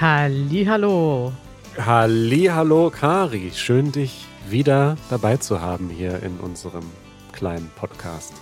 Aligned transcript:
Hallo. 0.00 1.30
Hallo, 1.76 2.90
Kari. 2.90 3.52
Schön, 3.54 3.92
dich 3.92 4.24
wieder 4.48 4.96
dabei 5.10 5.36
zu 5.36 5.60
haben 5.60 5.90
hier 5.90 6.22
in 6.22 6.38
unserem 6.38 6.84
kleinen 7.32 7.70
Podcast. 7.76 8.32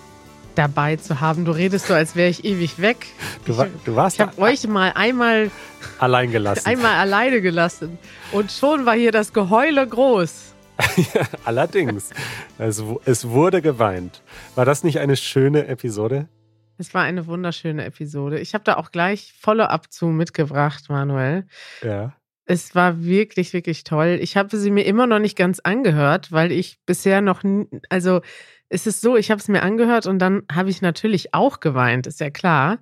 Dabei 0.55 0.95
zu 0.95 1.21
haben. 1.21 1.45
Du 1.45 1.51
redest 1.51 1.89
so, 1.89 1.95
als 1.95 2.15
wäre 2.15 2.31
ich 2.31 2.45
ewig 2.45 2.81
weg. 2.81 3.09
Du, 3.45 3.57
war, 3.57 3.67
du 3.85 3.97
warst 3.97 4.17
Ich 4.17 4.21
habe 4.21 4.41
euch 4.41 4.69
mal 4.69 4.93
einmal 4.95 5.51
allein 5.99 6.31
gelassen. 6.31 6.63
einmal 6.65 6.95
alleine 6.95 7.41
gelassen 7.41 7.99
und 8.31 8.53
schon 8.53 8.87
war 8.87 8.95
hier 8.95 9.11
das 9.11 9.33
Geheule 9.33 9.85
groß. 9.85 10.55
ja, 10.97 11.23
allerdings. 11.45 12.11
Es, 12.59 12.85
es 13.05 13.29
wurde 13.31 13.63
geweint. 13.63 14.23
War 14.55 14.65
das 14.65 14.85
nicht 14.85 15.01
eine 15.01 15.17
schöne 15.17 15.67
Episode? 15.67 16.29
Es 16.79 16.95
war 16.95 17.03
eine 17.03 17.27
wunderschöne 17.27 17.85
Episode. 17.85 18.39
Ich 18.39 18.55
habe 18.55 18.65
da 18.65 18.77
auch 18.77 18.93
gleich 18.93 19.35
Follow-up 19.39 19.93
zu 19.93 20.07
mitgebracht, 20.07 20.89
Manuel. 20.89 21.47
Ja. 21.83 22.15
Es 22.45 22.75
war 22.75 23.05
wirklich, 23.05 23.53
wirklich 23.53 23.85
toll. 23.85 24.19
Ich 24.23 24.37
habe 24.37 24.57
sie 24.57 24.71
mir 24.71 24.85
immer 24.85 25.07
noch 25.07 25.19
nicht 25.19 25.37
ganz 25.37 25.59
angehört, 25.59 26.33
weil 26.33 26.53
ich 26.53 26.79
bisher 26.87 27.21
noch, 27.21 27.43
nie, 27.43 27.67
also 27.91 28.23
es 28.69 28.87
ist 28.87 29.01
so, 29.01 29.17
ich 29.17 29.31
habe 29.31 29.41
es 29.41 29.49
mir 29.49 29.63
angehört 29.63 30.07
und 30.07 30.19
dann 30.19 30.43
habe 30.51 30.71
ich 30.71 30.81
natürlich 30.81 31.35
auch 31.35 31.61
geweint, 31.61 32.07
ist 32.07 32.21
ja 32.21 32.31
klar. 32.31 32.79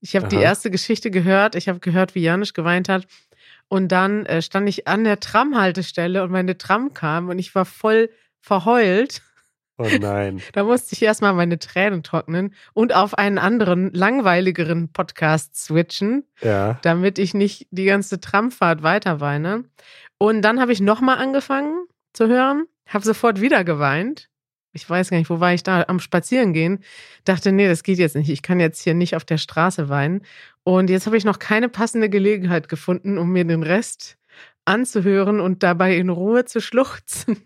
Ich 0.00 0.16
habe 0.16 0.28
die 0.28 0.36
erste 0.36 0.70
Geschichte 0.70 1.10
gehört, 1.10 1.54
ich 1.54 1.68
habe 1.68 1.80
gehört, 1.80 2.14
wie 2.14 2.22
Janusz 2.22 2.54
geweint 2.54 2.88
hat 2.88 3.06
und 3.68 3.92
dann 3.92 4.24
äh, 4.26 4.42
stand 4.42 4.68
ich 4.68 4.88
an 4.88 5.04
der 5.04 5.20
Tramhaltestelle 5.20 6.22
und 6.22 6.30
meine 6.30 6.56
Tram 6.56 6.94
kam 6.94 7.28
und 7.28 7.38
ich 7.38 7.54
war 7.54 7.64
voll 7.64 8.10
verheult. 8.40 9.22
Oh 9.80 9.88
nein. 9.98 10.40
Da 10.52 10.64
musste 10.64 10.94
ich 10.94 11.02
erstmal 11.02 11.32
meine 11.32 11.58
Tränen 11.58 12.02
trocknen 12.02 12.54
und 12.74 12.94
auf 12.94 13.16
einen 13.16 13.38
anderen, 13.38 13.92
langweiligeren 13.92 14.92
Podcast 14.92 15.56
switchen 15.56 16.24
Ja. 16.42 16.78
damit 16.82 17.18
ich 17.18 17.32
nicht 17.34 17.66
die 17.70 17.86
ganze 17.86 18.20
Tramfahrt 18.20 18.82
weiter 18.82 19.20
weine. 19.20 19.64
Und 20.18 20.42
dann 20.42 20.60
habe 20.60 20.72
ich 20.72 20.80
nochmal 20.80 21.16
angefangen 21.18 21.86
zu 22.12 22.28
hören, 22.28 22.66
habe 22.86 23.04
sofort 23.04 23.40
wieder 23.40 23.64
geweint. 23.64 24.28
Ich 24.72 24.88
weiß 24.88 25.10
gar 25.10 25.16
nicht, 25.16 25.30
wo 25.30 25.40
war 25.40 25.52
ich 25.54 25.62
da? 25.64 25.84
Am 25.88 25.98
Spazierengehen. 25.98 26.84
Dachte, 27.24 27.50
nee, 27.50 27.66
das 27.66 27.82
geht 27.82 27.98
jetzt 27.98 28.14
nicht. 28.14 28.28
Ich 28.30 28.42
kann 28.42 28.60
jetzt 28.60 28.80
hier 28.82 28.94
nicht 28.94 29.16
auf 29.16 29.24
der 29.24 29.38
Straße 29.38 29.88
weinen. 29.88 30.22
Und 30.62 30.90
jetzt 30.90 31.06
habe 31.06 31.16
ich 31.16 31.24
noch 31.24 31.38
keine 31.40 31.68
passende 31.68 32.08
Gelegenheit 32.08 32.68
gefunden, 32.68 33.18
um 33.18 33.32
mir 33.32 33.44
den 33.44 33.62
Rest 33.64 34.16
anzuhören 34.66 35.40
und 35.40 35.62
dabei 35.64 35.96
in 35.96 36.08
Ruhe 36.10 36.44
zu 36.44 36.60
schluchzen. 36.60 37.42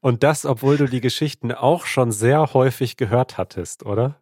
Und 0.00 0.22
das, 0.22 0.44
obwohl 0.44 0.76
du 0.76 0.86
die 0.86 1.00
Geschichten 1.00 1.52
auch 1.52 1.86
schon 1.86 2.12
sehr 2.12 2.54
häufig 2.54 2.96
gehört 2.96 3.38
hattest, 3.38 3.84
oder? 3.84 4.16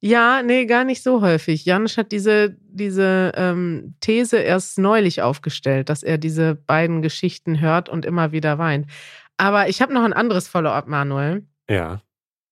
Ja, 0.00 0.42
nee, 0.42 0.66
gar 0.66 0.84
nicht 0.84 1.02
so 1.02 1.22
häufig. 1.22 1.64
Janusz 1.64 1.96
hat 1.96 2.12
diese, 2.12 2.56
diese 2.60 3.32
ähm, 3.34 3.96
These 4.00 4.38
erst 4.38 4.78
neulich 4.78 5.22
aufgestellt, 5.22 5.88
dass 5.88 6.04
er 6.04 6.18
diese 6.18 6.54
beiden 6.54 7.02
Geschichten 7.02 7.60
hört 7.60 7.88
und 7.88 8.04
immer 8.04 8.30
wieder 8.30 8.58
weint. 8.58 8.86
Aber 9.38 9.68
ich 9.68 9.82
habe 9.82 9.92
noch 9.92 10.04
ein 10.04 10.12
anderes 10.12 10.46
Follow-up, 10.46 10.86
Manuel. 10.86 11.46
Ja. 11.68 12.00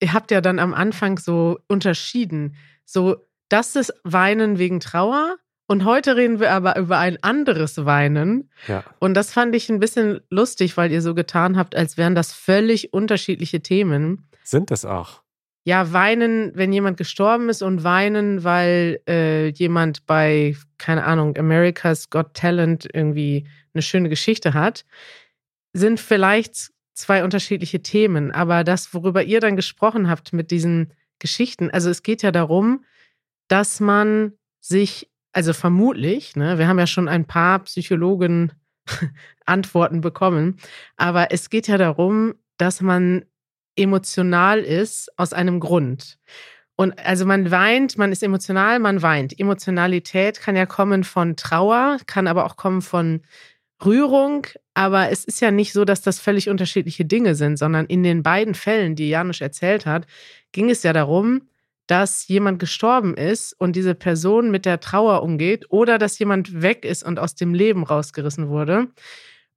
Ihr 0.01 0.13
habt 0.13 0.31
ja 0.31 0.41
dann 0.41 0.59
am 0.59 0.75
Anfang 0.75 1.19
so 1.19 1.59
unterschieden. 1.69 2.57
So, 2.85 3.17
das 3.49 3.77
ist 3.77 3.95
Weinen 4.03 4.59
wegen 4.59 4.81
Trauer. 4.81 5.37
Und 5.67 5.85
heute 5.85 6.17
reden 6.17 6.39
wir 6.39 6.53
aber 6.53 6.79
über 6.79 6.99
ein 6.99 7.19
anderes 7.23 7.85
Weinen. 7.85 8.51
Ja. 8.69 8.85
Und 9.01 9.15
das 9.15 9.33
fand 9.33 9.55
ich 9.55 9.69
ein 9.69 9.81
bisschen 9.81 10.21
lustig, 10.31 10.77
weil 10.77 10.93
ihr 10.93 11.03
so 11.03 11.15
getan 11.15 11.57
habt, 11.57 11.75
als 11.75 11.97
wären 11.97 12.15
das 12.15 12.33
völlig 12.33 12.93
unterschiedliche 12.93 13.61
Themen. 13.61 14.29
Sind 14.45 14.71
es 14.71 14.85
auch. 14.85 15.23
Ja, 15.65 15.93
weinen, 15.93 16.53
wenn 16.55 16.73
jemand 16.73 16.97
gestorben 16.97 17.49
ist 17.49 17.61
und 17.63 17.83
weinen, 17.83 18.45
weil 18.45 19.01
äh, 19.09 19.49
jemand 19.49 20.07
bei, 20.07 20.57
keine 20.79 21.03
Ahnung, 21.03 21.37
America's 21.37 22.09
Got 22.09 22.35
Talent 22.35 22.89
irgendwie 22.93 23.49
eine 23.75 23.83
schöne 23.83 24.09
Geschichte 24.09 24.55
hat, 24.55 24.85
sind 25.73 25.99
vielleicht 25.99 26.71
zwei 26.95 27.25
unterschiedliche 27.25 27.83
Themen. 27.83 28.31
Aber 28.31 28.63
das, 28.63 28.95
worüber 28.95 29.25
ihr 29.25 29.41
dann 29.41 29.57
gesprochen 29.57 30.09
habt 30.09 30.33
mit 30.33 30.53
diesen 30.53 30.93
Geschichten, 31.19 31.71
also 31.71 31.91
es 31.91 32.05
geht 32.05 32.23
ja 32.23 32.31
darum, 32.31 32.85
dass 33.49 33.81
man 33.81 34.35
sich, 34.61 35.11
also 35.37 35.53
vermutlich, 35.53 36.35
ne, 36.35 36.57
wir 36.57 36.67
haben 36.67 36.79
ja 36.79 36.87
schon 36.87 37.09
ein 37.09 37.27
paar 37.27 37.59
Psychologen 37.65 38.53
Antworten 39.45 40.01
bekommen, 40.01 40.57
aber 40.97 41.31
es 41.31 41.51
geht 41.51 41.69
ja 41.69 41.77
darum, 41.77 42.35
dass 42.57 42.81
man 42.81 43.27
emotional 43.77 44.61
ist 44.61 45.11
aus 45.19 45.35
einem 45.35 45.61
Grund. 45.61 46.19
Und 46.75 46.99
also 47.05 47.27
man 47.27 47.51
weint, 47.51 47.99
man 47.99 48.13
ist 48.13 48.23
emotional, 48.23 48.79
man 48.79 49.03
weint. 49.03 49.39
Emotionalität 49.39 50.41
kann 50.41 50.57
ja 50.57 50.65
kommen 50.65 51.05
von 51.05 51.37
Trauer, 51.37 51.99
kann 52.07 52.29
aber 52.29 52.47
auch 52.47 52.57
kommen 52.57 52.81
von 52.81 53.21
Rührung. 53.85 54.47
Aber 54.73 55.11
es 55.11 55.27
ist 55.27 55.43
ja 55.43 55.51
nicht 55.51 55.75
so, 55.75 55.85
dass 55.85 56.01
das 56.01 56.19
völlig 56.19 56.49
unterschiedliche 56.49 57.05
Dinge 57.05 57.35
sind, 57.35 57.59
sondern 57.59 57.85
in 57.85 58.03
den 58.03 58.23
beiden 58.23 58.55
Fällen, 58.55 58.97
die 58.97 59.11
Janusz 59.11 59.43
erzählt 59.43 59.85
hat, 59.85 60.07
ging 60.53 60.71
es 60.71 60.83
ja 60.83 60.95
darum, 60.95 61.43
dass 61.87 62.27
jemand 62.27 62.59
gestorben 62.59 63.15
ist 63.15 63.53
und 63.59 63.77
diese 63.77 63.95
Person 63.95 64.51
mit 64.51 64.65
der 64.65 64.81
Trauer 64.81 65.23
umgeht 65.23 65.67
oder 65.69 65.99
dass 65.99 66.19
jemand 66.19 66.63
weg 66.63 66.85
ist 66.85 67.05
und 67.05 67.19
aus 67.19 67.35
dem 67.35 67.55
Leben 67.55 67.85
rausgerissen 67.85 68.49
wurde. 68.49 68.89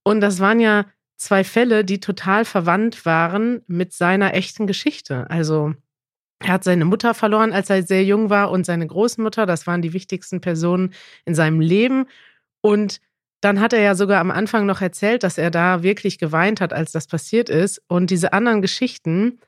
Und 0.03 0.21
das 0.21 0.39
waren 0.39 0.59
ja 0.59 0.85
zwei 1.17 1.43
Fälle, 1.43 1.83
die 1.83 1.99
total 1.99 2.45
verwandt 2.45 3.05
waren 3.05 3.61
mit 3.67 3.93
seiner 3.93 4.33
echten 4.33 4.67
Geschichte. 4.67 5.29
Also 5.29 5.73
er 6.39 6.53
hat 6.53 6.63
seine 6.63 6.85
Mutter 6.85 7.13
verloren, 7.13 7.51
als 7.51 7.69
er 7.69 7.83
sehr 7.83 8.03
jung 8.03 8.29
war 8.29 8.51
und 8.51 8.65
seine 8.65 8.87
Großmutter, 8.87 9.45
das 9.45 9.67
waren 9.67 9.81
die 9.81 9.93
wichtigsten 9.93 10.39
Personen 10.39 10.93
in 11.25 11.35
seinem 11.35 11.59
Leben. 11.59 12.05
Und 12.61 13.01
dann 13.41 13.59
hat 13.59 13.73
er 13.73 13.81
ja 13.81 13.95
sogar 13.95 14.19
am 14.21 14.31
Anfang 14.31 14.65
noch 14.65 14.81
erzählt, 14.81 15.23
dass 15.23 15.37
er 15.37 15.51
da 15.51 15.83
wirklich 15.83 16.17
geweint 16.17 16.61
hat, 16.61 16.73
als 16.73 16.91
das 16.91 17.07
passiert 17.07 17.49
ist. 17.49 17.81
Und 17.87 18.09
diese 18.09 18.33
anderen 18.33 18.61
Geschichten 18.61 19.39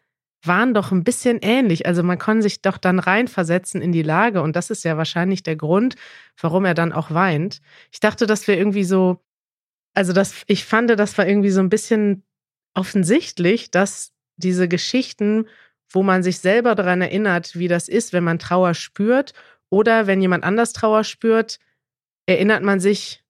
waren 0.43 0.73
doch 0.73 0.91
ein 0.91 1.03
bisschen 1.03 1.39
ähnlich. 1.41 1.85
Also 1.85 2.03
man 2.03 2.17
kann 2.17 2.41
sich 2.41 2.61
doch 2.61 2.77
dann 2.77 2.99
reinversetzen 2.99 3.81
in 3.81 3.91
die 3.91 4.01
Lage. 4.01 4.41
Und 4.41 4.55
das 4.55 4.69
ist 4.69 4.83
ja 4.83 4.97
wahrscheinlich 4.97 5.43
der 5.43 5.55
Grund, 5.55 5.95
warum 6.39 6.65
er 6.65 6.73
dann 6.73 6.93
auch 6.93 7.11
weint. 7.11 7.61
Ich 7.91 7.99
dachte, 7.99 8.25
das 8.25 8.47
wäre 8.47 8.57
irgendwie 8.57 8.83
so, 8.83 9.21
also 9.93 10.13
das, 10.13 10.43
ich 10.47 10.65
fand, 10.65 10.89
das 10.89 11.17
war 11.17 11.27
irgendwie 11.27 11.51
so 11.51 11.59
ein 11.59 11.69
bisschen 11.69 12.23
offensichtlich, 12.73 13.71
dass 13.71 14.13
diese 14.37 14.67
Geschichten, 14.67 15.47
wo 15.89 16.03
man 16.03 16.23
sich 16.23 16.39
selber 16.39 16.73
daran 16.75 17.01
erinnert, 17.01 17.55
wie 17.55 17.67
das 17.67 17.87
ist, 17.87 18.13
wenn 18.13 18.23
man 18.23 18.39
Trauer 18.39 18.73
spürt 18.73 19.33
oder 19.69 20.07
wenn 20.07 20.21
jemand 20.21 20.43
anders 20.43 20.73
Trauer 20.73 21.03
spürt, 21.03 21.59
erinnert 22.25 22.63
man 22.63 22.79
sich 22.79 23.23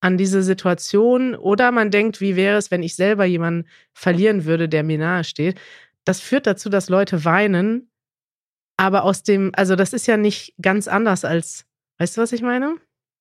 an 0.00 0.18
diese 0.18 0.42
Situation 0.42 1.34
oder 1.34 1.72
man 1.72 1.90
denkt, 1.90 2.20
wie 2.20 2.36
wäre 2.36 2.58
es, 2.58 2.70
wenn 2.70 2.82
ich 2.82 2.94
selber 2.94 3.24
jemanden 3.24 3.68
verlieren 3.92 4.44
würde, 4.44 4.68
der 4.68 4.82
mir 4.82 4.98
nahe 4.98 5.24
steht. 5.24 5.58
Das 6.06 6.20
führt 6.20 6.46
dazu, 6.46 6.70
dass 6.70 6.88
Leute 6.88 7.24
weinen, 7.24 7.90
aber 8.78 9.02
aus 9.04 9.22
dem, 9.22 9.52
also 9.54 9.76
das 9.76 9.92
ist 9.92 10.06
ja 10.06 10.16
nicht 10.16 10.54
ganz 10.62 10.88
anders 10.88 11.24
als, 11.24 11.66
weißt 11.98 12.16
du, 12.16 12.22
was 12.22 12.32
ich 12.32 12.42
meine? 12.42 12.76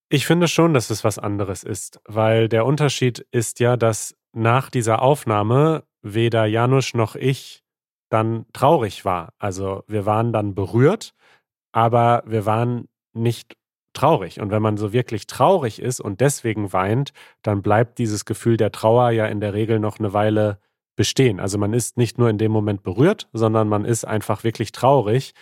Ich 0.10 0.28
finde 0.28 0.48
schon, 0.48 0.74
dass 0.74 0.92
es 0.92 1.04
was 1.04 1.18
anderes 1.18 1.64
ist, 1.64 2.00
weil 2.06 2.48
der 2.48 2.66
Unterschied 2.66 3.26
ist 3.32 3.60
ja, 3.60 3.76
dass 3.76 4.16
nach 4.34 4.70
dieser 4.70 5.02
Aufnahme 5.02 5.84
weder 6.04 6.46
Janusz 6.46 6.94
noch 6.94 7.16
ich 7.16 7.64
dann 8.10 8.46
traurig 8.54 9.04
war. 9.04 9.34
Also 9.40 9.84
wir 9.88 10.06
waren 10.06 10.32
dann 10.32 10.54
berührt, 10.54 11.16
aber 11.72 12.24
wir 12.28 12.46
waren 12.46 12.88
nicht 13.14 13.58
traurig. 13.94 14.40
Und 14.40 14.52
wenn 14.52 14.62
man 14.62 14.78
so 14.78 14.94
wirklich 14.94 15.26
traurig 15.26 15.82
ist 15.82 16.02
und 16.02 16.22
deswegen 16.22 16.72
weint, 16.72 17.14
dann 17.42 17.64
bleibt 17.64 17.98
dieses 17.98 18.26
Gefühl 18.26 18.58
der 18.58 18.72
Trauer 18.72 19.10
ja 19.10 19.26
in 19.26 19.40
der 19.40 19.54
Regel 19.54 19.80
noch 19.80 19.98
eine 19.98 20.14
Weile 20.14 20.60
bestehen. 20.96 21.40
Also 21.40 21.58
man 21.58 21.74
ist 21.74 21.98
nicht 21.98 22.18
nur 22.18 22.30
in 22.30 22.38
dem 22.38 22.52
Moment 22.52 22.84
berührt, 22.84 23.28
sondern 23.34 23.68
man 23.68 23.86
ist 23.86 24.06
einfach 24.06 24.44
wirklich 24.44 24.72
traurig. 24.72 25.34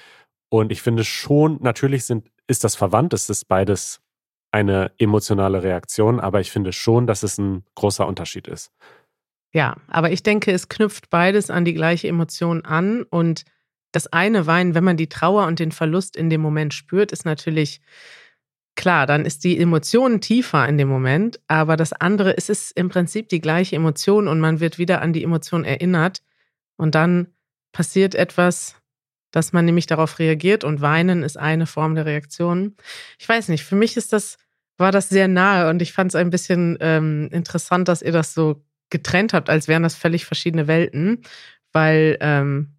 Und 0.50 0.72
ich 0.72 0.82
finde 0.82 1.04
schon, 1.04 1.58
natürlich 1.62 2.06
sind, 2.06 2.30
ist 2.48 2.64
das 2.64 2.76
verwandt, 2.76 3.14
es 3.14 3.30
ist 3.30 3.48
beides 3.48 4.02
eine 4.52 4.92
emotionale 5.00 5.64
Reaktion, 5.64 6.20
aber 6.20 6.40
ich 6.40 6.52
finde 6.52 6.74
schon, 6.74 7.08
dass 7.08 7.24
es 7.24 7.40
ein 7.40 7.64
großer 7.74 8.06
Unterschied 8.06 8.48
ist. 8.48 8.72
Ja, 9.52 9.78
aber 9.88 10.12
ich 10.12 10.24
denke, 10.24 10.52
es 10.52 10.70
knüpft 10.70 11.10
beides 11.10 11.50
an 11.50 11.66
die 11.66 11.74
gleiche 11.74 12.08
Emotion 12.08 12.64
an. 12.66 13.04
Und 13.04 13.46
das 13.92 14.08
eine 14.08 14.48
Weinen, 14.48 14.76
wenn 14.76 14.84
man 14.84 14.98
die 14.98 15.10
Trauer 15.10 15.48
und 15.48 15.60
den 15.60 15.72
Verlust 15.72 16.16
in 16.16 16.30
dem 16.30 16.42
Moment 16.42 16.74
spürt, 16.74 17.12
ist 17.12 17.26
natürlich 17.26 17.82
klar, 18.76 19.06
dann 19.06 19.26
ist 19.26 19.44
die 19.44 19.60
Emotion 19.60 20.22
tiefer 20.22 20.68
in 20.68 20.78
dem 20.78 20.88
Moment. 20.88 21.40
Aber 21.48 21.78
das 21.78 21.94
andere 21.94 22.32
ist 22.32 22.50
es 22.50 22.72
im 22.72 22.90
Prinzip 22.90 23.30
die 23.30 23.42
gleiche 23.42 23.76
Emotion 23.76 24.28
und 24.28 24.40
man 24.40 24.60
wird 24.60 24.78
wieder 24.78 25.02
an 25.02 25.14
die 25.14 25.24
Emotion 25.24 25.64
erinnert. 25.64 26.22
Und 26.78 26.96
dann 26.96 27.28
passiert 27.72 28.16
etwas, 28.16 28.76
dass 29.32 29.52
man 29.52 29.66
nämlich 29.66 29.88
darauf 29.88 30.20
reagiert 30.20 30.64
und 30.64 30.82
weinen 30.82 31.24
ist 31.24 31.38
eine 31.38 31.66
Form 31.66 31.96
der 31.96 32.06
Reaktion. 32.06 32.76
Ich 33.18 33.28
weiß 33.28 33.50
nicht, 33.50 33.64
für 33.64 33.76
mich 33.76 33.98
ist 33.98 34.14
das, 34.14 34.38
war 34.78 34.92
das 34.92 35.10
sehr 35.10 35.28
nahe 35.28 35.70
und 35.70 35.82
ich 35.82 35.92
fand 35.92 36.12
es 36.12 36.16
ein 36.16 36.30
bisschen 36.30 36.78
ähm, 36.82 37.30
interessant, 37.32 37.88
dass 37.88 38.04
ihr 38.04 38.12
das 38.12 38.34
so 38.34 38.64
getrennt 38.92 39.34
habt, 39.34 39.50
als 39.50 39.68
wären 39.68 39.82
das 39.82 39.96
völlig 39.96 40.26
verschiedene 40.26 40.68
Welten, 40.68 41.24
weil 41.72 42.18
ähm, 42.22 42.76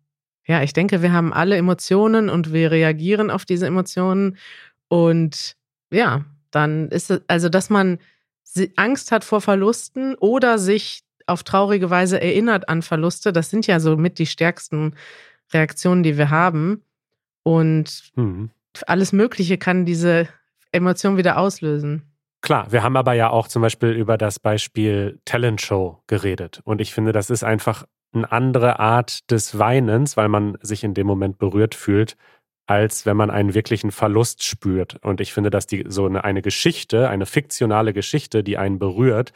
ja, 0.47 0.63
ich 0.63 0.73
denke, 0.73 1.03
wir 1.03 1.13
haben 1.13 1.33
alle 1.33 1.57
Emotionen 1.57 2.29
und 2.29 2.53
wir 2.53 2.71
reagieren 2.71 3.31
auf 3.31 3.45
diese 3.45 3.67
Emotionen 3.67 4.37
und 4.89 5.57
ja, 5.91 6.25
dann 6.51 6.89
ist 6.89 7.11
es, 7.11 7.23
also 7.29 7.49
dass 7.49 7.71
man 7.71 7.99
Angst 8.77 9.11
hat 9.11 9.25
vor 9.25 9.41
Verlusten 9.41 10.15
oder 10.15 10.59
sich 10.59 11.03
auf 11.27 11.43
traurige 11.43 11.91
Weise 11.91 12.21
erinnert 12.21 12.69
an 12.69 12.83
Verluste. 12.83 13.33
Das 13.33 13.51
sind 13.51 13.67
ja 13.67 13.81
so 13.81 13.97
mit 13.97 14.19
die 14.19 14.27
stärksten 14.27 14.95
Reaktionen, 15.53 16.03
die 16.03 16.19
wir 16.19 16.31
haben. 16.31 16.83
Und 17.43 18.13
mhm. 18.15 18.51
alles 18.87 19.13
Mögliche 19.13 19.59
kann 19.59 19.85
diese 19.85 20.29
Emotion 20.73 21.17
wieder 21.17 21.39
auslösen. 21.39 22.03
Klar, 22.43 22.71
wir 22.73 22.83
haben 22.83 22.97
aber 22.97 23.15
ja 23.15 23.31
auch 23.31 23.49
zum 23.49 23.63
Beispiel 23.63 23.91
über 23.91 24.19
das 24.19 24.39
Beispiel 24.39 25.19
Talent 25.25 25.63
Show 25.63 26.03
geredet. 26.07 26.61
Und 26.65 26.81
ich 26.81 26.93
finde, 26.93 27.13
das 27.13 27.31
ist 27.31 27.43
einfach 27.43 27.87
eine 28.13 28.31
andere 28.31 28.79
Art 28.79 29.31
des 29.31 29.59
Weinens, 29.59 30.17
weil 30.17 30.29
man 30.29 30.59
sich 30.61 30.85
in 30.85 30.95
dem 30.95 31.07
Moment 31.07 31.39
berührt 31.39 31.75
fühlt, 31.75 32.17
als 32.67 33.05
wenn 33.05 33.17
man 33.17 33.31
einen 33.31 33.55
wirklichen 33.55 33.91
Verlust 33.91 34.43
spürt. 34.43 34.97
Und 35.03 35.21
ich 35.21 35.33
finde, 35.33 35.51
dass 35.51 35.67
die 35.67 35.85
so 35.89 36.07
eine, 36.07 36.25
eine 36.25 36.43
Geschichte, 36.43 37.09
eine 37.09 37.27
fiktionale 37.27 37.93
Geschichte, 37.93 38.43
die 38.43 38.57
einen 38.57 38.79
berührt, 38.79 39.33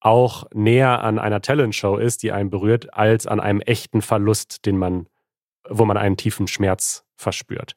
auch 0.00 0.44
näher 0.52 1.02
an 1.02 1.18
einer 1.18 1.40
Talentshow 1.40 1.96
ist, 1.96 2.22
die 2.22 2.32
einen 2.32 2.50
berührt, 2.50 2.94
als 2.94 3.26
an 3.26 3.40
einem 3.40 3.60
echten 3.60 4.02
Verlust, 4.02 4.66
den 4.66 4.76
man, 4.76 5.06
wo 5.68 5.84
man 5.84 5.96
einen 5.96 6.16
tiefen 6.16 6.48
Schmerz 6.48 7.04
verspürt. 7.16 7.74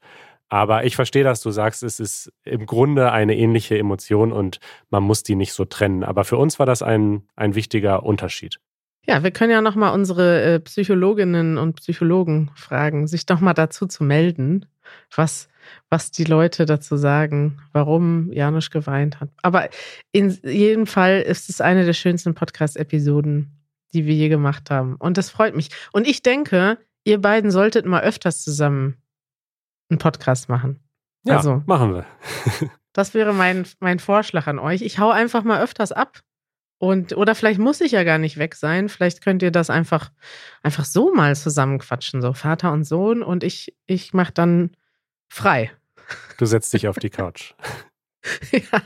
Aber 0.50 0.86
ich 0.86 0.96
verstehe, 0.96 1.24
dass 1.24 1.42
du 1.42 1.52
sagst, 1.52 1.84
es 1.84 2.00
ist 2.00 2.32
im 2.44 2.66
Grunde 2.66 3.12
eine 3.12 3.36
ähnliche 3.36 3.78
Emotion 3.78 4.32
und 4.32 4.60
man 4.90 5.04
muss 5.04 5.24
die 5.24 5.36
nicht 5.36 5.54
so 5.54 5.66
trennen. 5.66 6.04
Aber 6.04 6.24
für 6.24 6.38
uns 6.38 6.60
war 6.60 6.66
das 6.66 6.82
ein, 6.84 7.28
ein 7.36 7.56
wichtiger 7.56 8.04
Unterschied. 8.04 8.60
Ja, 9.08 9.24
wir 9.24 9.32
können 9.32 9.52
ja 9.52 9.62
nochmal 9.62 9.94
unsere 9.94 10.42
äh, 10.42 10.60
Psychologinnen 10.60 11.58
und 11.58 11.76
Psychologen 11.76 12.52
fragen, 12.56 13.08
sich 13.08 13.26
doch 13.26 13.40
mal 13.40 13.54
dazu 13.54 13.86
zu 13.86 14.04
melden, 14.04 14.66
was, 15.16 15.48
was 15.90 16.12
die 16.12 16.24
Leute 16.24 16.66
dazu 16.66 16.98
sagen, 16.98 17.62
warum 17.72 18.32
Janusz 18.32 18.70
geweint 18.70 19.20
hat. 19.20 19.30
Aber 19.44 19.70
in 20.12 20.38
jedem 20.44 20.88
Fall 20.88 21.22
ist 21.22 21.50
es 21.50 21.62
eine 21.62 21.86
der 21.86 21.94
schönsten 21.94 22.34
Podcast-Episoden, 22.34 23.52
die 23.94 24.06
wir 24.06 24.16
je 24.16 24.30
gemacht 24.30 24.72
haben. 24.72 24.96
Und 24.96 25.18
das 25.18 25.30
freut 25.30 25.56
mich. 25.56 25.70
Und 25.92 26.08
ich 26.08 26.24
denke, 26.24 26.80
ihr 27.04 27.22
beiden 27.22 27.52
solltet 27.52 27.86
mal 27.86 28.02
öfters 28.02 28.44
zusammen 28.44 28.98
einen 29.90 30.00
Podcast 30.00 30.50
machen. 30.50 30.80
Ja, 31.24 31.38
also, 31.38 31.64
machen 31.66 31.94
wir. 31.94 32.06
das 32.94 33.14
wäre 33.14 33.34
mein, 33.34 33.66
mein 33.80 34.00
Vorschlag 34.00 34.48
an 34.48 34.60
euch. 34.60 34.82
Ich 34.82 35.00
hau 35.00 35.10
einfach 35.12 35.44
mal 35.44 35.62
öfters 35.62 35.92
ab. 35.92 36.22
Und, 36.78 37.16
oder 37.16 37.36
vielleicht 37.36 37.60
muss 37.60 37.82
ich 37.82 37.94
ja 37.94 38.04
gar 38.04 38.18
nicht 38.18 38.38
weg 38.38 38.56
sein. 38.56 38.90
Vielleicht 38.90 39.22
könnt 39.22 39.42
ihr 39.42 39.52
das 39.52 39.70
einfach, 39.70 40.12
einfach 40.62 40.86
so 40.86 41.14
mal 41.14 41.36
zusammenquatschen, 41.36 42.22
so 42.22 42.34
Vater 42.34 42.72
und 42.72 42.84
Sohn. 42.84 43.24
Und 43.24 43.44
ich, 43.44 43.76
ich 43.86 44.14
mache 44.14 44.34
dann 44.34 44.72
frei. 45.30 45.72
Du 46.38 46.46
setzt 46.46 46.74
dich 46.74 46.88
auf 46.88 46.98
die 46.98 47.10
Couch. 47.10 47.54
ja. 48.52 48.82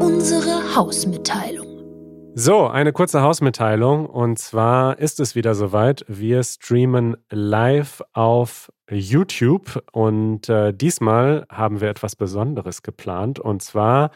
Unsere 0.00 0.74
Hausmitteilung. 0.74 1.63
So, 2.36 2.66
eine 2.66 2.92
kurze 2.92 3.22
Hausmitteilung. 3.22 4.06
Und 4.06 4.40
zwar 4.40 4.98
ist 4.98 5.20
es 5.20 5.36
wieder 5.36 5.54
soweit. 5.54 6.04
Wir 6.08 6.42
streamen 6.42 7.16
live 7.30 8.02
auf 8.12 8.72
YouTube 8.90 9.84
und 9.92 10.48
äh, 10.48 10.74
diesmal 10.74 11.46
haben 11.48 11.80
wir 11.80 11.88
etwas 11.88 12.16
Besonderes 12.16 12.82
geplant. 12.82 13.38
Und 13.38 13.62
zwar 13.62 14.10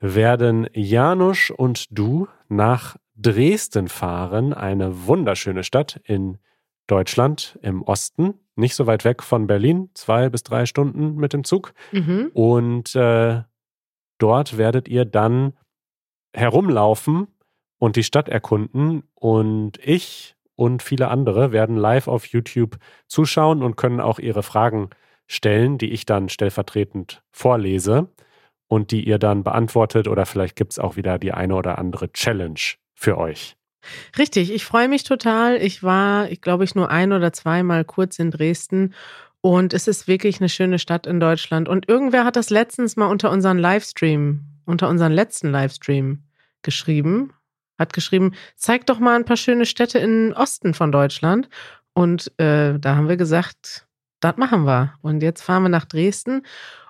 werden 0.00 0.66
Janusz 0.72 1.50
und 1.54 1.86
du 1.90 2.26
nach 2.48 2.96
Dresden 3.16 3.88
fahren, 3.88 4.54
eine 4.54 5.06
wunderschöne 5.06 5.62
Stadt 5.62 6.00
in 6.04 6.38
Deutschland 6.86 7.58
im 7.60 7.82
Osten, 7.82 8.32
nicht 8.56 8.76
so 8.76 8.86
weit 8.86 9.04
weg 9.04 9.22
von 9.22 9.46
Berlin, 9.46 9.90
zwei 9.92 10.30
bis 10.30 10.42
drei 10.42 10.64
Stunden 10.64 11.16
mit 11.16 11.34
dem 11.34 11.44
Zug. 11.44 11.74
Mhm. 11.92 12.30
Und 12.32 12.96
äh, 12.96 13.42
dort 14.16 14.56
werdet 14.56 14.88
ihr 14.88 15.04
dann 15.04 15.52
herumlaufen 16.32 17.26
und 17.78 17.96
die 17.96 18.02
Stadt 18.02 18.28
erkunden. 18.28 19.04
Und 19.14 19.78
ich 19.82 20.36
und 20.54 20.82
viele 20.82 21.08
andere 21.08 21.52
werden 21.52 21.76
live 21.76 22.08
auf 22.08 22.26
YouTube 22.26 22.78
zuschauen 23.06 23.62
und 23.62 23.76
können 23.76 24.00
auch 24.00 24.18
ihre 24.18 24.42
Fragen 24.42 24.90
stellen, 25.26 25.78
die 25.78 25.90
ich 25.90 26.06
dann 26.06 26.28
stellvertretend 26.28 27.22
vorlese 27.30 28.08
und 28.66 28.90
die 28.90 29.06
ihr 29.06 29.18
dann 29.18 29.44
beantwortet. 29.44 30.08
Oder 30.08 30.26
vielleicht 30.26 30.56
gibt 30.56 30.72
es 30.72 30.78
auch 30.78 30.96
wieder 30.96 31.18
die 31.18 31.32
eine 31.32 31.54
oder 31.54 31.78
andere 31.78 32.12
Challenge 32.12 32.60
für 32.94 33.18
euch. 33.18 33.56
Richtig, 34.18 34.52
ich 34.52 34.64
freue 34.64 34.88
mich 34.88 35.04
total. 35.04 35.56
Ich 35.56 35.82
war, 35.82 36.30
ich 36.30 36.40
glaube 36.40 36.64
ich, 36.64 36.74
nur 36.74 36.90
ein 36.90 37.12
oder 37.12 37.32
zweimal 37.32 37.84
kurz 37.84 38.18
in 38.18 38.30
Dresden 38.30 38.94
und 39.40 39.72
es 39.72 39.86
ist 39.86 40.08
wirklich 40.08 40.40
eine 40.40 40.48
schöne 40.48 40.78
Stadt 40.78 41.06
in 41.06 41.20
Deutschland. 41.20 41.68
Und 41.68 41.88
irgendwer 41.88 42.24
hat 42.24 42.36
das 42.36 42.50
letztens 42.50 42.96
mal 42.96 43.06
unter 43.06 43.30
unseren 43.30 43.58
Livestream, 43.58 44.40
unter 44.66 44.88
unseren 44.88 45.12
letzten 45.12 45.50
Livestream 45.50 46.24
geschrieben 46.62 47.32
hat 47.78 47.92
geschrieben, 47.92 48.32
zeig 48.56 48.86
doch 48.86 48.98
mal 48.98 49.16
ein 49.16 49.24
paar 49.24 49.36
schöne 49.36 49.66
Städte 49.66 49.98
im 49.98 50.32
Osten 50.36 50.74
von 50.74 50.92
Deutschland. 50.92 51.48
Und 51.94 52.32
äh, 52.38 52.78
da 52.78 52.96
haben 52.96 53.08
wir 53.08 53.16
gesagt, 53.16 53.86
das 54.20 54.36
machen 54.36 54.64
wir. 54.64 54.94
Und 55.02 55.22
jetzt 55.22 55.42
fahren 55.42 55.62
wir 55.62 55.68
nach 55.68 55.84
Dresden. 55.84 56.42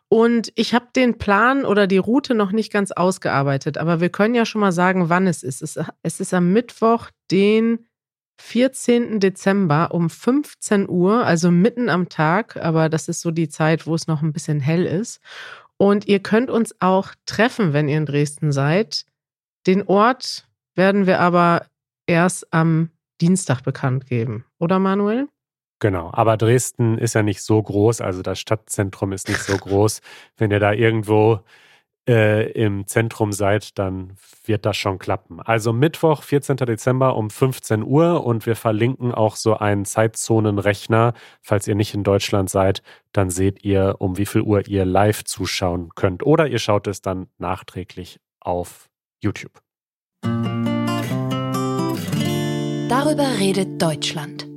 Und 0.08 0.52
ich 0.55 0.73
habe 0.73 0.87
den 0.96 1.19
Plan 1.19 1.67
oder 1.67 1.87
die 1.87 1.99
Route 1.99 2.35
noch 2.35 2.50
nicht 2.50 2.73
ganz 2.73 2.93
ausgearbeitet, 2.93 3.76
aber 3.76 4.00
wir 4.00 4.08
können 4.08 4.35
ja 4.35 4.46
schon 4.46 4.62
mal 4.62 4.73
sagen, 4.73 5.11
wann 5.11 5.26
es 5.26 5.43
ist. 5.43 5.61
Es, 5.61 5.79
es 6.02 6.20
ist 6.20 6.32
am 6.32 6.52
Mittwoch, 6.52 7.11
den 7.31 7.84
14. 8.41 9.20
Dezember 9.20 9.93
um 9.93 10.08
15 10.08 10.88
Uhr, 10.88 11.26
also 11.26 11.50
mitten 11.50 11.91
am 11.91 12.08
Tag, 12.08 12.56
aber 12.56 12.88
das 12.88 13.08
ist 13.08 13.20
so 13.20 13.31
die 13.31 13.49
Zeit, 13.49 13.87
wo 13.87 13.94
es 13.94 14.06
noch 14.06 14.23
ein 14.23 14.32
bisschen 14.32 14.61
hell 14.61 14.87
ist. 14.87 15.20
Und 15.76 16.08
ihr 16.08 16.20
könnt 16.20 16.50
uns 16.50 16.75
auch 16.81 17.11
treffen, 17.26 17.73
wenn 17.73 17.88
ihr 17.88 17.99
in 17.99 18.06
Dresden 18.06 18.50
seid. 18.50 19.05
Den 19.67 19.82
Ort 19.82 20.48
werden 20.79 21.07
wir 21.07 21.21
aber 21.21 21.67
erst 22.07 22.55
am 22.55 22.91
Dienstag 23.21 23.63
bekannt 23.63 24.07
geben, 24.07 24.47
oder 24.59 24.79
Manuel? 24.79 25.29
Genau, 25.81 26.11
aber 26.13 26.37
Dresden 26.37 26.99
ist 26.99 27.15
ja 27.15 27.23
nicht 27.23 27.43
so 27.43 27.63
groß, 27.63 28.01
also 28.01 28.23
das 28.23 28.41
Stadtzentrum 28.41 29.13
ist 29.13 29.29
nicht 29.29 29.41
so 29.41 29.57
groß. 29.59 30.01
Wenn 30.37 30.51
ihr 30.51 30.61
da 30.61 30.73
irgendwo 30.73 31.41
äh, 32.09 32.51
im 32.53 32.87
Zentrum 32.87 33.32
seid, 33.32 33.79
dann 33.79 34.15
wird 34.44 34.67
das 34.67 34.77
schon 34.77 34.99
klappen. 34.99 35.41
Also 35.41 35.73
Mittwoch, 35.73 36.23
14. 36.23 36.56
Dezember 36.56 37.17
um 37.17 37.31
15 37.31 37.85
Uhr 37.85 38.25
und 38.25 38.47
wir 38.47 38.56
verlinken 38.56 39.13
auch 39.13 39.37
so 39.37 39.56
einen 39.56 39.85
Zeitzonenrechner. 39.85 41.13
Falls 41.43 41.69
ihr 41.69 41.75
nicht 41.75 41.94
in 41.94 42.03
Deutschland 42.03 42.51
seid, 42.51 42.82
dann 43.13 43.31
seht 43.31 43.65
ihr, 43.65 43.97
um 43.99 44.17
wie 44.17 44.27
viel 44.27 44.43
Uhr 44.43 44.67
ihr 44.67 44.85
live 44.85 45.23
zuschauen 45.25 45.91
könnt. 45.94 46.25
Oder 46.25 46.49
ihr 46.49 46.58
schaut 46.58 46.87
es 46.87 47.03
dann 47.03 47.29
nachträglich 47.39 48.19
auf 48.41 48.89
YouTube. 49.23 49.61
Darüber 53.00 53.38
redet 53.38 53.81
Deutschland. 53.81 54.48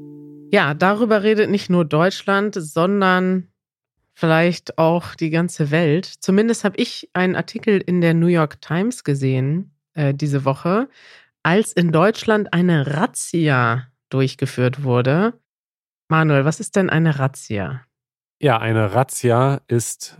Ja, 0.51 0.73
darüber 0.73 1.21
redet 1.21 1.51
nicht 1.51 1.69
nur 1.69 1.85
Deutschland, 1.85 2.55
sondern 2.55 3.51
vielleicht 4.15 4.79
auch 4.79 5.13
die 5.13 5.29
ganze 5.29 5.69
Welt. 5.69 6.07
Zumindest 6.07 6.63
habe 6.63 6.75
ich 6.77 7.07
einen 7.13 7.35
Artikel 7.35 7.79
in 7.79 8.01
der 8.01 8.15
New 8.15 8.25
York 8.25 8.59
Times 8.59 9.03
gesehen 9.03 9.75
äh, 9.93 10.15
diese 10.15 10.43
Woche, 10.43 10.89
als 11.43 11.71
in 11.71 11.91
Deutschland 11.91 12.51
eine 12.51 12.97
Razzia 12.97 13.85
durchgeführt 14.09 14.81
wurde. 14.81 15.39
Manuel, 16.09 16.43
was 16.43 16.59
ist 16.59 16.75
denn 16.75 16.89
eine 16.89 17.19
Razzia? 17.19 17.85
Ja, 18.41 18.57
eine 18.57 18.95
Razzia 18.95 19.61
ist 19.67 20.19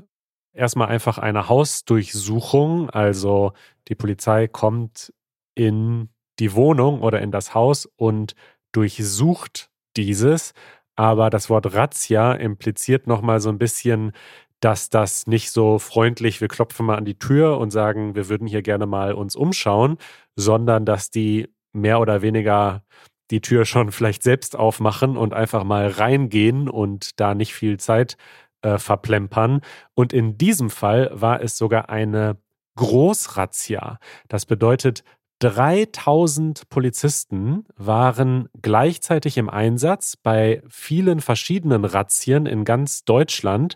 erstmal 0.54 0.90
einfach 0.90 1.18
eine 1.18 1.50
Hausdurchsuchung. 1.50 2.92
Also 2.92 3.54
die 3.88 3.96
Polizei 3.96 4.48
kommt 4.48 5.12
in 5.56 6.10
die 6.42 6.54
Wohnung 6.56 7.02
oder 7.02 7.22
in 7.22 7.32
das 7.32 7.54
Haus 7.54 7.86
und 7.86 8.34
durchsucht 8.74 9.70
dieses. 9.96 10.54
Aber 10.96 11.30
das 11.30 11.50
Wort 11.50 11.74
Razzia 11.74 12.34
impliziert 12.34 13.08
nochmal 13.08 13.40
so 13.40 13.50
ein 13.50 13.60
bisschen, 13.60 14.12
dass 14.60 14.90
das 14.90 15.28
nicht 15.28 15.52
so 15.52 15.80
freundlich, 15.80 16.42
wir 16.42 16.48
klopfen 16.48 16.86
mal 16.86 16.98
an 16.98 17.06
die 17.06 17.18
Tür 17.18 17.60
und 17.60 17.72
sagen, 17.72 18.16
wir 18.16 18.28
würden 18.28 18.48
hier 18.48 18.64
gerne 18.64 18.88
mal 18.88 19.14
uns 19.14 19.36
umschauen, 19.36 19.98
sondern 20.36 20.86
dass 20.86 21.12
die 21.12 21.48
mehr 21.74 22.00
oder 22.00 22.22
weniger 22.22 22.84
die 23.30 23.42
Tür 23.42 23.66
schon 23.66 23.92
vielleicht 23.92 24.24
selbst 24.24 24.56
aufmachen 24.58 25.18
und 25.18 25.34
einfach 25.34 25.64
mal 25.64 25.88
reingehen 25.88 26.70
und 26.70 27.20
da 27.20 27.36
nicht 27.36 27.54
viel 27.54 27.80
Zeit 27.80 28.18
äh, 28.64 28.80
verplempern. 28.80 29.62
Und 29.94 30.12
in 30.12 30.38
diesem 30.40 30.72
Fall 30.72 31.12
war 31.14 31.42
es 31.42 31.58
sogar 31.58 31.90
eine 31.90 32.38
Großrazzia. 32.78 34.00
Das 34.28 34.46
bedeutet, 34.46 35.04
3000 35.42 36.70
Polizisten 36.70 37.66
waren 37.76 38.48
gleichzeitig 38.62 39.38
im 39.38 39.50
Einsatz 39.50 40.16
bei 40.16 40.62
vielen 40.70 41.20
verschiedenen 41.20 41.84
Razzien 41.84 42.46
in 42.46 42.64
ganz 42.64 43.06
Deutschland. 43.06 43.76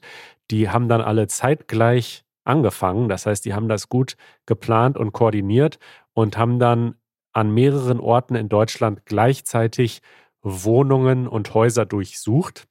Die 0.51 0.69
haben 0.69 0.87
dann 0.87 1.01
alle 1.01 1.25
zeitgleich 1.27 2.23
angefangen. 2.43 3.09
Das 3.09 3.25
heißt, 3.25 3.43
die 3.45 3.55
haben 3.55 3.67
das 3.67 3.89
gut 3.89 4.15
geplant 4.45 4.95
und 4.95 5.11
koordiniert 5.11 5.79
und 6.13 6.37
haben 6.37 6.59
dann 6.59 6.95
an 7.33 7.51
mehreren 7.51 7.99
Orten 7.99 8.35
in 8.35 8.47
Deutschland 8.47 9.03
gleichzeitig 9.05 10.01
Wohnungen 10.43 11.27
und 11.27 11.51
Häuser 11.55 11.85
durchsucht. 11.87 12.67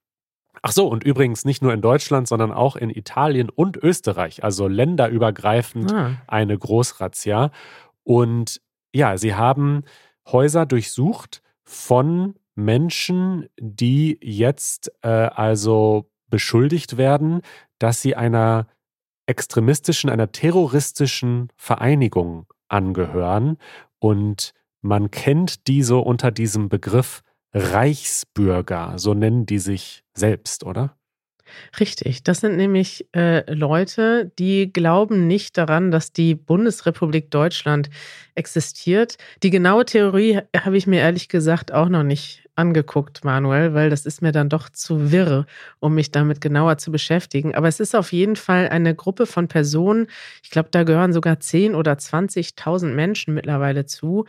Ach 0.62 0.70
so, 0.70 0.86
und 0.86 1.02
übrigens 1.02 1.44
nicht 1.44 1.62
nur 1.62 1.74
in 1.74 1.82
Deutschland, 1.82 2.28
sondern 2.28 2.52
auch 2.52 2.76
in 2.76 2.90
Italien 2.90 3.50
und 3.50 3.76
Österreich, 3.76 4.44
also 4.44 4.68
länderübergreifend 4.68 5.92
Ah. 5.92 6.12
eine 6.28 6.56
Großrazzia. 6.56 7.50
Und 8.04 8.60
ja, 8.94 9.18
sie 9.18 9.34
haben 9.34 9.82
Häuser 10.26 10.64
durchsucht 10.66 11.42
von 11.64 12.34
Menschen, 12.54 13.48
die 13.58 14.18
jetzt 14.22 14.92
äh, 15.02 15.08
also 15.08 16.10
beschuldigt 16.28 16.96
werden, 16.96 17.40
dass 17.78 18.00
sie 18.00 18.14
einer 18.14 18.68
extremistischen, 19.26 20.10
einer 20.10 20.30
terroristischen 20.32 21.48
Vereinigung 21.56 22.46
angehören. 22.68 23.58
Und 23.98 24.54
man 24.80 25.10
kennt 25.10 25.66
die 25.66 25.82
so 25.82 26.00
unter 26.00 26.30
diesem 26.30 26.68
Begriff 26.68 27.22
Reichsbürger, 27.52 28.98
so 28.98 29.14
nennen 29.14 29.46
die 29.46 29.58
sich 29.58 30.04
selbst, 30.14 30.64
oder? 30.64 30.96
Richtig, 31.78 32.22
das 32.22 32.40
sind 32.40 32.56
nämlich 32.56 33.06
äh, 33.14 33.50
Leute, 33.52 34.32
die 34.38 34.72
glauben 34.72 35.26
nicht 35.26 35.58
daran, 35.58 35.90
dass 35.90 36.12
die 36.12 36.34
Bundesrepublik 36.34 37.30
Deutschland 37.30 37.90
existiert. 38.34 39.16
Die 39.42 39.50
genaue 39.50 39.84
Theorie 39.84 40.40
habe 40.56 40.76
ich 40.76 40.86
mir 40.86 41.00
ehrlich 41.00 41.28
gesagt 41.28 41.72
auch 41.72 41.88
noch 41.88 42.02
nicht 42.02 42.42
angeguckt, 42.56 43.24
Manuel, 43.24 43.74
weil 43.74 43.90
das 43.90 44.06
ist 44.06 44.22
mir 44.22 44.32
dann 44.32 44.48
doch 44.48 44.68
zu 44.68 45.10
wirr, 45.10 45.46
um 45.80 45.94
mich 45.94 46.12
damit 46.12 46.40
genauer 46.40 46.78
zu 46.78 46.92
beschäftigen. 46.92 47.54
Aber 47.54 47.68
es 47.68 47.80
ist 47.80 47.96
auf 47.96 48.12
jeden 48.12 48.36
Fall 48.36 48.68
eine 48.68 48.94
Gruppe 48.94 49.26
von 49.26 49.48
Personen, 49.48 50.06
ich 50.42 50.50
glaube, 50.50 50.68
da 50.70 50.84
gehören 50.84 51.12
sogar 51.12 51.34
10.000 51.40 51.74
oder 51.74 51.94
20.000 51.94 52.94
Menschen 52.94 53.34
mittlerweile 53.34 53.86
zu, 53.86 54.26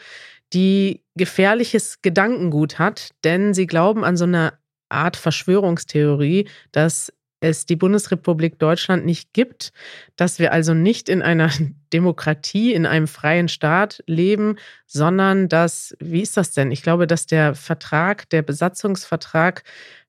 die 0.54 1.04
gefährliches 1.16 2.02
Gedankengut 2.02 2.80
hat, 2.80 3.10
denn 3.24 3.54
sie 3.54 3.68
glauben 3.68 4.04
an 4.04 4.18
so 4.18 4.26
eine 4.26 4.54
Art 4.90 5.18
Verschwörungstheorie, 5.18 6.48
dass 6.72 7.12
es 7.40 7.66
die 7.66 7.76
Bundesrepublik 7.76 8.60
Deutschland 8.60 9.06
nicht 9.06 9.34
gibt, 9.34 9.72
dass 10.16 10.40
wir 10.40 10.52
also 10.52 10.74
nicht 10.74 11.10
in 11.10 11.22
einer 11.22 11.52
Demokratie, 11.94 12.74
in 12.74 12.86
einem 12.86 13.08
freien 13.08 13.48
Staat 13.48 14.04
leben, 14.08 14.56
sondern 14.86 15.48
dass, 15.48 15.96
wie 16.00 16.22
ist 16.22 16.38
das 16.38 16.52
denn? 16.52 16.72
Ich 16.72 16.82
glaube, 16.82 17.08
dass 17.08 17.26
der 17.26 17.56
Vertrag, 17.56 18.30
der 18.30 18.42
Besatzungsvertrag 18.42 19.64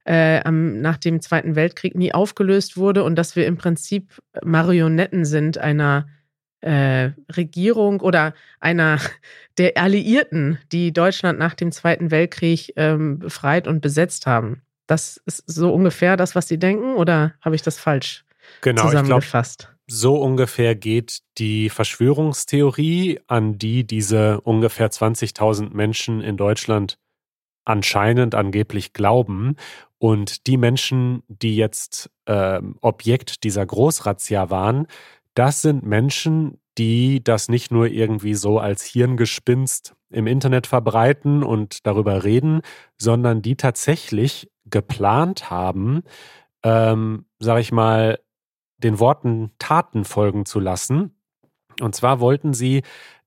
äh, 0.05 0.41
am, 0.45 0.81
nach 0.81 0.97
dem 0.97 1.21
Zweiten 1.21 1.57
Weltkrieg 1.57 1.95
nie 1.95 2.15
aufgelöst 2.15 2.77
wurde 2.77 3.05
und 3.05 3.17
dass 3.17 3.37
wir 3.37 3.47
im 3.47 3.57
Prinzip 3.57 4.21
Marionetten 4.45 5.25
sind 5.25 5.59
einer 5.59 6.07
äh, 6.61 7.11
Regierung 7.37 8.01
oder 8.01 8.35
einer 8.61 8.99
der 9.59 9.77
Alliierten, 9.77 10.59
die 10.73 10.93
Deutschland 10.93 11.39
nach 11.39 11.55
dem 11.55 11.73
Zweiten 11.73 12.11
Weltkrieg 12.11 12.73
ähm, 12.77 13.19
befreit 13.19 13.67
und 13.67 13.81
besetzt 13.81 14.27
haben. 14.27 14.63
Das 14.87 15.21
ist 15.27 15.43
so 15.47 15.73
ungefähr 15.73 16.17
das, 16.17 16.35
was 16.35 16.49
Sie 16.49 16.59
denken, 16.59 16.95
oder 16.95 17.35
habe 17.41 17.57
ich 17.57 17.63
das 17.63 17.79
falsch 17.79 18.25
Genau, 18.61 18.83
zusammengefasst? 18.83 19.73
so 19.89 20.17
ungefähr 20.17 20.75
geht 20.75 21.21
die 21.39 21.69
Verschwörungstheorie, 21.71 23.21
an 23.29 23.59
die 23.59 23.85
diese 23.87 24.41
ungefähr 24.41 24.91
20.000 24.91 25.71
Menschen 25.75 26.21
in 26.21 26.37
Deutschland 26.37 26.99
anscheinend 27.65 28.35
angeblich 28.35 28.93
glauben. 28.93 29.57
Und 29.99 30.47
die 30.47 30.57
Menschen, 30.57 31.23
die 31.29 31.57
jetzt 31.57 32.11
ähm, 32.27 32.77
Objekt 32.81 33.45
dieser 33.45 33.65
Großrazzia 33.65 34.51
waren, 34.51 34.87
das 35.35 35.63
sind 35.63 35.85
Menschen, 35.85 36.59
die 36.79 37.23
das 37.23 37.49
nicht 37.49 37.71
nur 37.71 37.87
irgendwie 37.89 38.35
so 38.35 38.59
als 38.59 38.85
Hirngespinst 38.85 39.95
im 40.11 40.27
Internet 40.27 40.67
verbreiten 40.67 41.43
und 41.43 41.87
darüber 41.87 42.25
reden, 42.25 42.61
sondern 42.99 43.43
die 43.43 43.57
tatsächlich 43.57 44.51
geplant 44.67 45.51
haben, 45.51 46.03
ähm, 46.63 47.27
sag 47.39 47.61
ich 47.61 47.73
mal, 47.73 48.19
den 48.79 48.99
Worten 48.99 49.53
Taten 49.59 50.05
folgen 50.05 50.45
zu 50.45 50.61
lassen. 50.61 51.17
Und 51.81 51.95
zwar 51.95 52.21
wollten 52.21 52.55
sie, 52.55 52.83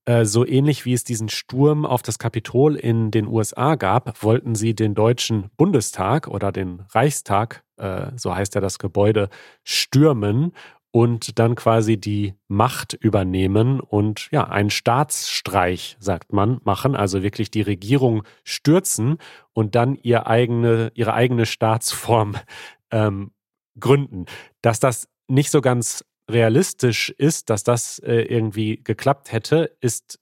äh, 0.05 0.25
so 0.25 0.45
ähnlich 0.45 0.85
wie 0.85 0.93
es 0.93 1.03
diesen 1.03 1.29
Sturm 1.29 1.85
auf 1.85 2.01
das 2.01 2.19
Kapitol 2.19 2.75
in 2.75 3.11
den 3.11 3.27
USA 3.27 3.75
gab, 3.75 4.23
wollten 4.23 4.55
sie 4.55 4.73
den 4.73 4.95
Deutschen 4.95 5.51
Bundestag 5.57 6.27
oder 6.27 6.51
den 6.51 6.83
Reichstag, 6.89 7.63
äh, 7.77 8.07
so 8.15 8.35
heißt 8.35 8.55
ja 8.55 8.61
das 8.61 8.79
Gebäude, 8.79 9.29
stürmen 9.63 10.53
und 10.91 11.37
dann 11.37 11.55
quasi 11.55 11.97
die 11.97 12.33
Macht 12.47 12.93
übernehmen 12.93 13.79
und 13.79 14.27
ja, 14.31 14.47
einen 14.47 14.71
Staatsstreich, 14.71 15.97
sagt 15.99 16.33
man, 16.33 16.59
machen, 16.63 16.95
also 16.95 17.21
wirklich 17.21 17.51
die 17.51 17.61
Regierung 17.61 18.23
stürzen 18.43 19.17
und 19.53 19.75
dann 19.75 19.95
ihr 19.95 20.27
eigene, 20.27 20.91
ihre 20.95 21.13
eigene 21.13 21.45
Staatsform 21.45 22.35
ähm, 22.91 23.31
gründen. 23.79 24.25
Dass 24.61 24.79
das 24.79 25.07
nicht 25.27 25.51
so 25.51 25.61
ganz 25.61 26.03
realistisch 26.29 27.09
ist, 27.09 27.49
dass 27.49 27.63
das 27.63 27.99
äh, 27.99 28.21
irgendwie 28.21 28.81
geklappt 28.83 29.31
hätte, 29.31 29.75
ist, 29.81 30.19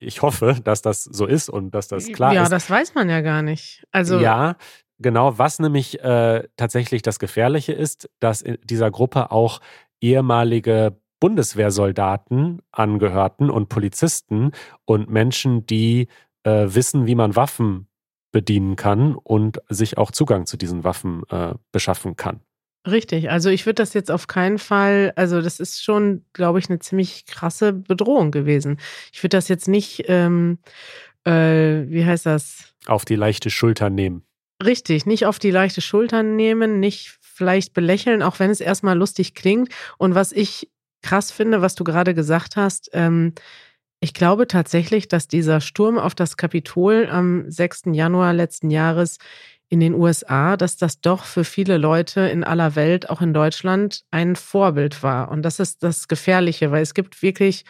ich 0.00 0.22
hoffe, 0.22 0.56
dass 0.64 0.82
das 0.82 1.04
so 1.04 1.26
ist 1.26 1.48
und 1.48 1.72
dass 1.74 1.88
das 1.88 2.06
klar 2.08 2.32
ja, 2.32 2.44
ist. 2.44 2.52
das 2.52 2.68
weiß 2.70 2.94
man 2.94 3.08
ja 3.08 3.20
gar 3.20 3.42
nicht. 3.42 3.84
Also 3.90 4.18
Ja, 4.18 4.56
genau. 4.98 5.38
Was 5.38 5.58
nämlich 5.58 6.00
äh, 6.00 6.48
tatsächlich 6.56 7.02
das 7.02 7.18
Gefährliche 7.18 7.72
ist, 7.72 8.08
dass 8.20 8.42
in 8.42 8.58
dieser 8.64 8.90
Gruppe 8.90 9.30
auch 9.30 9.60
ehemalige 10.00 10.98
Bundeswehrsoldaten 11.20 12.60
angehörten 12.70 13.50
und 13.50 13.68
Polizisten 13.68 14.52
und 14.84 15.10
Menschen, 15.10 15.66
die 15.66 16.08
äh, 16.44 16.66
wissen, 16.68 17.06
wie 17.06 17.14
man 17.14 17.36
Waffen 17.36 17.88
bedienen 18.30 18.76
kann 18.76 19.14
und 19.14 19.60
sich 19.68 19.98
auch 19.98 20.10
Zugang 20.10 20.46
zu 20.46 20.56
diesen 20.56 20.84
Waffen 20.84 21.22
äh, 21.30 21.54
beschaffen 21.72 22.16
kann. 22.16 22.40
Richtig, 22.86 23.30
also 23.30 23.50
ich 23.50 23.66
würde 23.66 23.82
das 23.82 23.92
jetzt 23.94 24.10
auf 24.10 24.28
keinen 24.28 24.58
Fall, 24.58 25.12
also 25.16 25.42
das 25.42 25.60
ist 25.60 25.82
schon, 25.82 26.24
glaube 26.32 26.58
ich, 26.58 26.70
eine 26.70 26.78
ziemlich 26.78 27.26
krasse 27.26 27.72
Bedrohung 27.72 28.30
gewesen. 28.30 28.78
Ich 29.12 29.22
würde 29.22 29.36
das 29.36 29.48
jetzt 29.48 29.68
nicht, 29.68 30.04
ähm, 30.06 30.58
äh, 31.24 31.84
wie 31.88 32.04
heißt 32.04 32.26
das? 32.26 32.74
Auf 32.86 33.04
die 33.04 33.16
leichte 33.16 33.50
Schulter 33.50 33.90
nehmen. 33.90 34.22
Richtig, 34.64 35.06
nicht 35.06 35.26
auf 35.26 35.38
die 35.38 35.50
leichte 35.50 35.80
Schulter 35.80 36.22
nehmen, 36.22 36.80
nicht 36.80 37.17
vielleicht 37.38 37.72
belächeln, 37.72 38.22
auch 38.22 38.40
wenn 38.40 38.50
es 38.50 38.60
erstmal 38.60 38.98
lustig 38.98 39.34
klingt. 39.34 39.72
Und 39.96 40.14
was 40.14 40.32
ich 40.32 40.68
krass 41.02 41.30
finde, 41.30 41.62
was 41.62 41.76
du 41.76 41.84
gerade 41.84 42.12
gesagt 42.12 42.56
hast, 42.56 42.90
ähm, 42.92 43.32
ich 44.00 44.12
glaube 44.12 44.46
tatsächlich, 44.46 45.08
dass 45.08 45.28
dieser 45.28 45.60
Sturm 45.60 45.98
auf 45.98 46.14
das 46.14 46.36
Kapitol 46.36 47.08
am 47.10 47.50
6. 47.50 47.84
Januar 47.92 48.32
letzten 48.32 48.70
Jahres 48.70 49.18
in 49.68 49.80
den 49.80 49.94
USA, 49.94 50.56
dass 50.56 50.76
das 50.76 51.00
doch 51.00 51.24
für 51.24 51.44
viele 51.44 51.78
Leute 51.78 52.22
in 52.22 52.42
aller 52.42 52.74
Welt, 52.74 53.10
auch 53.10 53.20
in 53.20 53.34
Deutschland, 53.34 54.02
ein 54.10 54.34
Vorbild 54.34 55.02
war. 55.02 55.30
Und 55.30 55.42
das 55.42 55.60
ist 55.60 55.82
das 55.82 56.08
Gefährliche, 56.08 56.70
weil 56.70 56.82
es 56.82 56.94
gibt 56.94 57.22
wirklich 57.22 57.64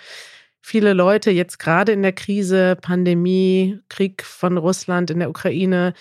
viele 0.60 0.92
Leute 0.92 1.30
jetzt 1.30 1.58
gerade 1.58 1.92
in 1.92 2.02
der 2.02 2.12
Krise, 2.12 2.76
Pandemie, 2.80 3.80
Krieg 3.88 4.22
von 4.22 4.58
Russland 4.58 5.10
in 5.10 5.18
der 5.18 5.30
Ukraine. 5.30 5.94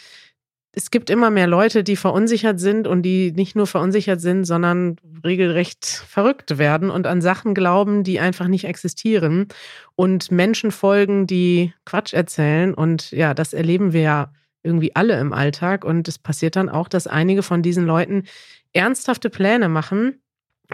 Es 0.73 0.91
gibt 0.91 1.09
immer 1.09 1.31
mehr 1.31 1.47
Leute, 1.47 1.83
die 1.83 1.95
verunsichert 1.95 2.59
sind 2.59 2.87
und 2.87 3.01
die 3.01 3.31
nicht 3.31 3.55
nur 3.55 3.65
verunsichert 3.65 4.21
sind, 4.21 4.45
sondern 4.45 4.97
regelrecht 5.23 5.85
verrückt 5.85 6.57
werden 6.59 6.89
und 6.89 7.07
an 7.07 7.21
Sachen 7.21 7.55
glauben, 7.55 8.03
die 8.03 8.19
einfach 8.19 8.47
nicht 8.47 8.65
existieren 8.65 9.47
und 9.95 10.31
Menschen 10.31 10.71
folgen, 10.71 11.25
die 11.25 11.73
Quatsch 11.85 12.13
erzählen. 12.13 12.73
Und 12.73 13.11
ja, 13.11 13.33
das 13.33 13.53
erleben 13.53 13.91
wir 13.93 14.01
ja 14.01 14.33
irgendwie 14.61 14.95
alle 14.95 15.19
im 15.19 15.33
Alltag. 15.33 15.83
Und 15.83 16.07
es 16.07 16.19
passiert 16.19 16.55
dann 16.55 16.69
auch, 16.69 16.87
dass 16.89 17.07
einige 17.07 17.41
von 17.41 17.63
diesen 17.63 17.85
Leuten 17.85 18.23
ernsthafte 18.73 19.29
Pläne 19.29 19.69
machen. 19.69 20.21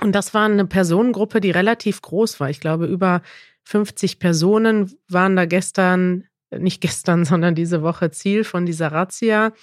Und 0.01 0.13
das 0.13 0.33
war 0.33 0.45
eine 0.45 0.65
Personengruppe, 0.65 1.39
die 1.39 1.51
relativ 1.51 2.01
groß 2.01 2.39
war. 2.39 2.49
Ich 2.49 2.59
glaube, 2.59 2.87
über 2.87 3.21
50 3.63 4.19
Personen 4.19 4.91
waren 5.07 5.35
da 5.35 5.45
gestern, 5.45 6.25
nicht 6.59 6.81
gestern, 6.81 7.25
sondern 7.25 7.55
diese 7.55 7.81
Woche 7.81 8.11
Ziel 8.11 8.43
von 8.43 8.65
dieser 8.65 8.91
Razzia. 8.91 9.53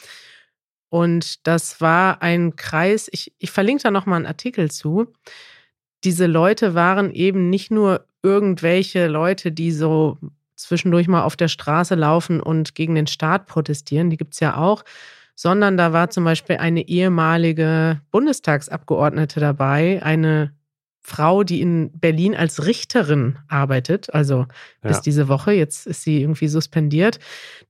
Und 0.89 1.47
das 1.47 1.81
war 1.81 2.21
ein 2.21 2.57
Kreis, 2.57 3.09
ich, 3.13 3.33
ich 3.39 3.51
verlinke 3.51 3.85
da 3.85 3.91
nochmal 3.91 4.17
einen 4.17 4.27
Artikel 4.27 4.71
zu. 4.71 5.13
Diese 6.03 6.27
Leute 6.27 6.75
waren 6.75 7.13
eben 7.13 7.49
nicht 7.49 7.71
nur 7.71 8.07
irgendwelche 8.23 9.07
Leute, 9.07 9.53
die 9.53 9.71
so 9.71 10.19
zwischendurch 10.57 11.09
mal 11.09 11.23
auf 11.23 11.37
der 11.37 11.49
Straße 11.49 11.95
laufen 11.95 12.41
und 12.41 12.75
gegen 12.75 12.95
den 12.95 13.07
Staat 13.07 13.47
protestieren, 13.47 14.11
die 14.11 14.17
gibt 14.17 14.35
es 14.35 14.41
ja 14.41 14.57
auch, 14.57 14.85
sondern 15.35 15.77
da 15.77 15.93
war 15.93 16.11
zum 16.11 16.25
Beispiel 16.25 16.57
eine 16.57 16.87
ehemalige 16.87 18.01
Bundestagsabgeordnete 18.11 19.41
dabei, 19.41 20.03
eine 20.03 20.53
Frau, 21.03 21.45
die 21.45 21.61
in 21.61 21.91
Berlin 21.99 22.35
als 22.35 22.67
Richterin 22.67 23.39
arbeitet, 23.49 24.13
also 24.13 24.47
bis 24.83 24.99
Ja. 24.99 25.03
diese 25.03 25.29
Woche, 25.29 25.53
jetzt 25.53 25.87
ist 25.87 26.03
sie 26.03 26.21
irgendwie 26.23 26.49
suspendiert. 26.49 27.19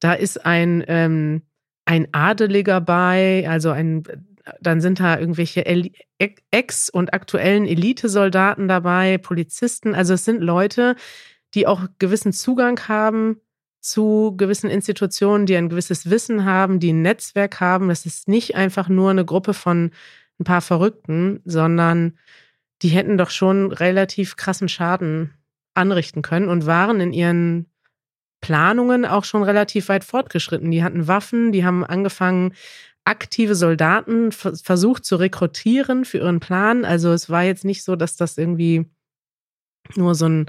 Da 0.01 0.13
ist 0.15 0.45
ein, 0.45 0.85
ähm, 0.89 1.43
ein 1.85 2.09
Adeliger 2.13 2.81
bei, 2.81 3.47
also 3.49 3.71
ein, 3.71 4.03
dann 4.61 4.81
sind 4.81 5.01
da 5.01 5.19
irgendwelche 5.19 5.65
El- 5.65 5.93
Ex- 6.51 6.91
und 6.91 7.15
aktuellen 7.15 7.67
Elitesoldaten 7.67 8.69
dabei, 8.69 9.19
Polizisten, 9.19 9.95
also 9.95 10.15
es 10.15 10.25
sind 10.25 10.41
Leute, 10.43 10.97
die 11.55 11.67
auch 11.67 11.87
gewissen 11.99 12.33
Zugang 12.33 12.81
haben 12.89 13.41
zu 13.81 14.35
gewissen 14.37 14.69
Institutionen, 14.69 15.47
die 15.47 15.57
ein 15.57 15.69
gewisses 15.71 16.11
Wissen 16.11 16.45
haben, 16.45 16.81
die 16.81 16.93
ein 16.93 17.01
Netzwerk 17.03 17.61
haben. 17.61 17.89
Das 17.89 18.05
ist 18.07 18.29
nicht 18.29 18.55
einfach 18.55 18.89
nur 18.89 19.11
eine 19.11 19.25
Gruppe 19.25 19.55
von 19.55 19.91
ein 20.39 20.45
paar 20.45 20.61
Verrückten, 20.61 21.41
sondern 21.45 22.19
die 22.83 22.89
hätten 22.89 23.19
doch 23.19 23.31
schon 23.31 23.73
relativ 23.73 24.37
krassen 24.37 24.69
Schaden 24.69 25.35
anrichten 25.75 26.23
können 26.23 26.49
und 26.49 26.67
waren 26.67 27.01
in 27.01 27.13
ihren 27.13 27.71
Planungen 28.41 29.05
auch 29.05 29.25
schon 29.25 29.43
relativ 29.43 29.89
weit 29.89 30.05
fortgeschritten. 30.05 30.71
Die 30.71 30.83
hatten 30.83 31.07
Waffen, 31.07 31.53
die 31.53 31.65
haben 31.65 31.85
angefangen, 31.85 32.55
aktive 33.05 33.55
Soldaten 33.55 34.33
versucht 34.33 35.05
zu 35.05 35.17
rekrutieren 35.17 36.05
für 36.05 36.19
ihren 36.19 36.41
Plan. 36.41 36.85
Also 36.85 37.13
es 37.13 37.29
war 37.29 37.43
jetzt 37.43 37.65
nicht 37.65 37.83
so, 37.83 37.97
dass 37.97 38.17
das 38.17 38.39
irgendwie 38.39 38.87
nur 39.97 40.15
so 40.15 40.29
ein 40.29 40.47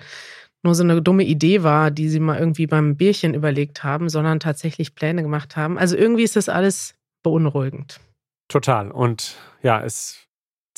nur 0.63 0.75
so 0.75 0.83
eine 0.83 1.01
dumme 1.01 1.23
Idee 1.23 1.63
war, 1.63 1.89
die 1.89 2.07
sie 2.07 2.19
mal 2.19 2.38
irgendwie 2.38 2.67
beim 2.67 2.95
Bierchen 2.95 3.33
überlegt 3.33 3.83
haben, 3.83 4.09
sondern 4.09 4.39
tatsächlich 4.39 4.93
Pläne 4.93 5.23
gemacht 5.23 5.55
haben. 5.57 5.79
Also 5.79 5.97
irgendwie 5.97 6.23
ist 6.23 6.35
das 6.35 6.50
alles 6.50 6.93
beunruhigend. 7.23 8.00
Total. 8.47 8.91
Und 8.91 9.38
ja, 9.63 9.83
es 9.83 10.27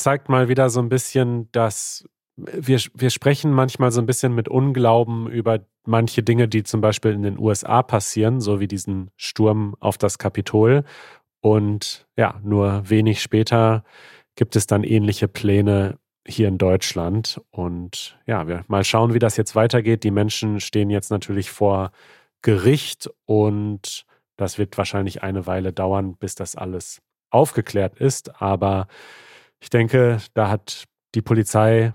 zeigt 0.04 0.28
mal 0.28 0.50
wieder 0.50 0.68
so 0.68 0.80
ein 0.80 0.90
bisschen, 0.90 1.50
dass 1.52 2.06
wir, 2.36 2.78
wir 2.92 3.08
sprechen 3.08 3.52
manchmal 3.52 3.90
so 3.90 4.02
ein 4.02 4.06
bisschen 4.06 4.34
mit 4.34 4.50
Unglauben 4.50 5.30
über 5.30 5.60
manche 5.86 6.22
Dinge, 6.22 6.46
die 6.46 6.62
zum 6.62 6.82
Beispiel 6.82 7.12
in 7.12 7.22
den 7.22 7.38
USA 7.38 7.82
passieren, 7.82 8.42
so 8.42 8.60
wie 8.60 8.68
diesen 8.68 9.10
Sturm 9.16 9.74
auf 9.80 9.96
das 9.96 10.18
Kapitol. 10.18 10.84
Und 11.40 12.06
ja, 12.18 12.38
nur 12.42 12.82
wenig 12.90 13.22
später 13.22 13.82
gibt 14.36 14.56
es 14.56 14.66
dann 14.66 14.84
ähnliche 14.84 15.26
Pläne 15.26 15.98
hier 16.26 16.48
in 16.48 16.58
Deutschland. 16.58 17.40
Und 17.50 18.18
ja, 18.26 18.46
wir 18.46 18.62
mal 18.68 18.84
schauen, 18.84 19.14
wie 19.14 19.18
das 19.18 19.38
jetzt 19.38 19.56
weitergeht. 19.56 20.04
Die 20.04 20.10
Menschen 20.10 20.60
stehen 20.60 20.90
jetzt 20.90 21.10
natürlich 21.10 21.50
vor 21.50 21.92
Gericht 22.42 23.08
und 23.24 24.04
das 24.36 24.58
wird 24.58 24.76
wahrscheinlich 24.76 25.22
eine 25.22 25.46
Weile 25.46 25.72
dauern, 25.72 26.16
bis 26.18 26.34
das 26.34 26.56
alles 26.56 27.00
aufgeklärt 27.30 27.96
ist. 27.96 28.42
Aber 28.42 28.86
ich 29.64 29.70
denke, 29.70 30.18
da 30.34 30.50
hat 30.50 30.84
die 31.14 31.22
Polizei 31.22 31.94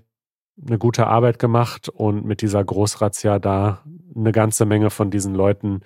eine 0.59 0.79
gute 0.79 1.05
Arbeit 1.05 1.37
gemacht 1.37 1.87
und 1.87 2.25
mit 2.25 2.41
dieser 2.41 2.63
Großrazzia 2.63 3.37
da 3.37 3.83
eine 4.15 4.31
ganze 4.31 4.65
Menge 4.65 4.89
von 4.89 5.11
diesen 5.11 5.35
Leuten 5.35 5.81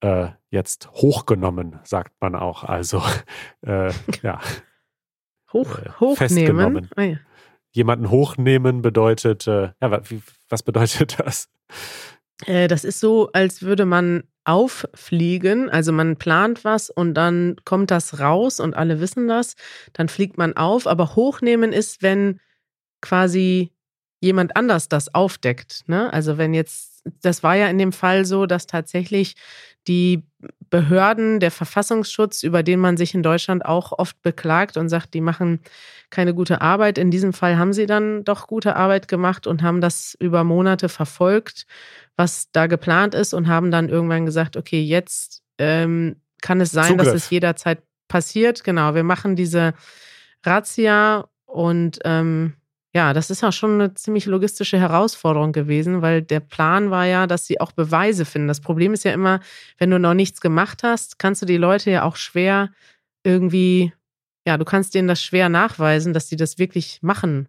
äh, 0.00 0.28
jetzt 0.50 0.90
hochgenommen, 0.92 1.80
sagt 1.82 2.12
man 2.20 2.34
auch. 2.34 2.62
Also 2.62 3.02
äh, 3.66 3.90
ja. 4.22 4.38
Hoch, 5.50 5.78
äh, 5.78 5.88
hochnehmen. 5.98 6.16
Festgenommen. 6.16 6.90
Ah, 6.94 7.02
ja. 7.02 7.16
Jemanden 7.70 8.10
hochnehmen 8.10 8.82
bedeutet, 8.82 9.46
äh, 9.46 9.70
ja, 9.80 10.10
wie, 10.10 10.20
was 10.50 10.62
bedeutet 10.62 11.18
das? 11.24 11.48
Äh, 12.44 12.68
das 12.68 12.84
ist 12.84 13.00
so, 13.00 13.30
als 13.32 13.62
würde 13.62 13.86
man 13.86 14.24
auffliegen. 14.44 15.70
Also 15.70 15.92
man 15.92 16.16
plant 16.16 16.64
was 16.64 16.90
und 16.90 17.14
dann 17.14 17.56
kommt 17.64 17.90
das 17.90 18.20
raus 18.20 18.60
und 18.60 18.74
alle 18.74 19.00
wissen 19.00 19.28
das. 19.28 19.56
Dann 19.92 20.08
fliegt 20.08 20.38
man 20.38 20.56
auf. 20.56 20.86
Aber 20.86 21.16
hochnehmen 21.16 21.72
ist, 21.72 22.02
wenn 22.02 22.40
quasi 23.00 23.72
jemand 24.20 24.56
anders 24.56 24.88
das 24.88 25.14
aufdeckt. 25.14 25.82
Ne? 25.86 26.12
Also 26.12 26.38
wenn 26.38 26.54
jetzt, 26.54 26.93
das 27.22 27.42
war 27.42 27.54
ja 27.54 27.68
in 27.68 27.78
dem 27.78 27.92
Fall 27.92 28.24
so, 28.24 28.46
dass 28.46 28.66
tatsächlich 28.66 29.34
die 29.86 30.22
Behörden, 30.70 31.40
der 31.40 31.50
Verfassungsschutz, 31.50 32.42
über 32.42 32.62
den 32.62 32.80
man 32.80 32.96
sich 32.96 33.14
in 33.14 33.22
Deutschland 33.22 33.64
auch 33.64 33.92
oft 33.92 34.20
beklagt 34.22 34.76
und 34.76 34.88
sagt, 34.88 35.14
die 35.14 35.20
machen 35.20 35.60
keine 36.10 36.34
gute 36.34 36.60
Arbeit. 36.60 36.98
In 36.98 37.10
diesem 37.10 37.32
Fall 37.32 37.58
haben 37.58 37.72
sie 37.72 37.86
dann 37.86 38.24
doch 38.24 38.46
gute 38.46 38.76
Arbeit 38.76 39.06
gemacht 39.06 39.46
und 39.46 39.62
haben 39.62 39.80
das 39.80 40.16
über 40.18 40.42
Monate 40.42 40.88
verfolgt, 40.88 41.66
was 42.16 42.50
da 42.52 42.66
geplant 42.66 43.14
ist 43.14 43.34
und 43.34 43.46
haben 43.46 43.70
dann 43.70 43.88
irgendwann 43.88 44.26
gesagt, 44.26 44.56
okay, 44.56 44.82
jetzt 44.82 45.42
ähm, 45.58 46.16
kann 46.42 46.60
es 46.60 46.72
sein, 46.72 46.88
Zugriff. 46.88 47.06
dass 47.06 47.14
es 47.14 47.30
jederzeit 47.30 47.82
passiert. 48.08 48.64
Genau, 48.64 48.94
wir 48.94 49.04
machen 49.04 49.36
diese 49.36 49.74
Razzia 50.44 51.28
und 51.46 52.00
ähm, 52.04 52.54
ja, 52.94 53.12
das 53.12 53.28
ist 53.28 53.42
ja 53.42 53.50
schon 53.50 53.74
eine 53.74 53.94
ziemlich 53.94 54.26
logistische 54.26 54.78
Herausforderung 54.78 55.50
gewesen, 55.50 56.00
weil 56.00 56.22
der 56.22 56.38
Plan 56.38 56.92
war 56.92 57.06
ja, 57.06 57.26
dass 57.26 57.44
sie 57.44 57.60
auch 57.60 57.72
Beweise 57.72 58.24
finden. 58.24 58.46
Das 58.46 58.60
Problem 58.60 58.94
ist 58.94 59.04
ja 59.04 59.12
immer, 59.12 59.40
wenn 59.78 59.90
du 59.90 59.98
noch 59.98 60.14
nichts 60.14 60.40
gemacht 60.40 60.84
hast, 60.84 61.18
kannst 61.18 61.42
du 61.42 61.46
die 61.46 61.56
Leute 61.56 61.90
ja 61.90 62.04
auch 62.04 62.14
schwer 62.14 62.70
irgendwie, 63.24 63.92
ja, 64.46 64.56
du 64.56 64.64
kannst 64.64 64.94
denen 64.94 65.08
das 65.08 65.20
schwer 65.20 65.48
nachweisen, 65.48 66.12
dass 66.12 66.28
sie 66.28 66.36
das 66.36 66.58
wirklich 66.58 67.00
machen 67.02 67.48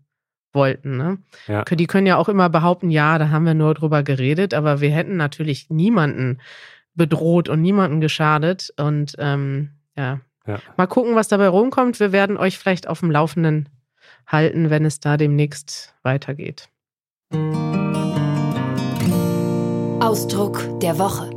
wollten. 0.51 0.97
Ne? 0.97 1.19
Ja. 1.45 1.63
Die 1.63 1.85
können 1.85 2.07
ja 2.07 2.17
auch 2.17 2.29
immer 2.29 2.49
behaupten, 2.49 2.89
ja, 2.89 3.19
da 3.19 3.29
haben 3.29 3.45
wir 3.45 3.53
nur 3.53 3.75
drüber 3.75 4.01
geredet, 4.01 4.55
aber 4.55 4.81
wir 4.81 4.89
hätten 4.89 5.15
natürlich 5.15 5.69
niemanden 5.69 6.39
bedroht 6.95 7.49
und 7.49 7.61
niemanden 7.61 8.01
geschadet. 8.01 8.73
Und 8.77 9.13
ähm, 9.19 9.71
ja. 9.95 10.21
ja, 10.47 10.59
mal 10.75 10.87
gucken, 10.87 11.13
was 11.13 11.27
dabei 11.27 11.49
rumkommt. 11.49 11.99
Wir 11.99 12.11
werden 12.11 12.37
euch 12.37 12.57
vielleicht 12.57 12.87
auf 12.87 13.01
dem 13.01 13.11
Laufenden 13.11 13.69
halten, 14.27 14.69
wenn 14.69 14.85
es 14.85 14.99
da 14.99 15.17
demnächst 15.17 15.95
weitergeht. 16.03 16.69
Ausdruck 20.01 20.79
der 20.79 20.99
Woche. 20.99 21.29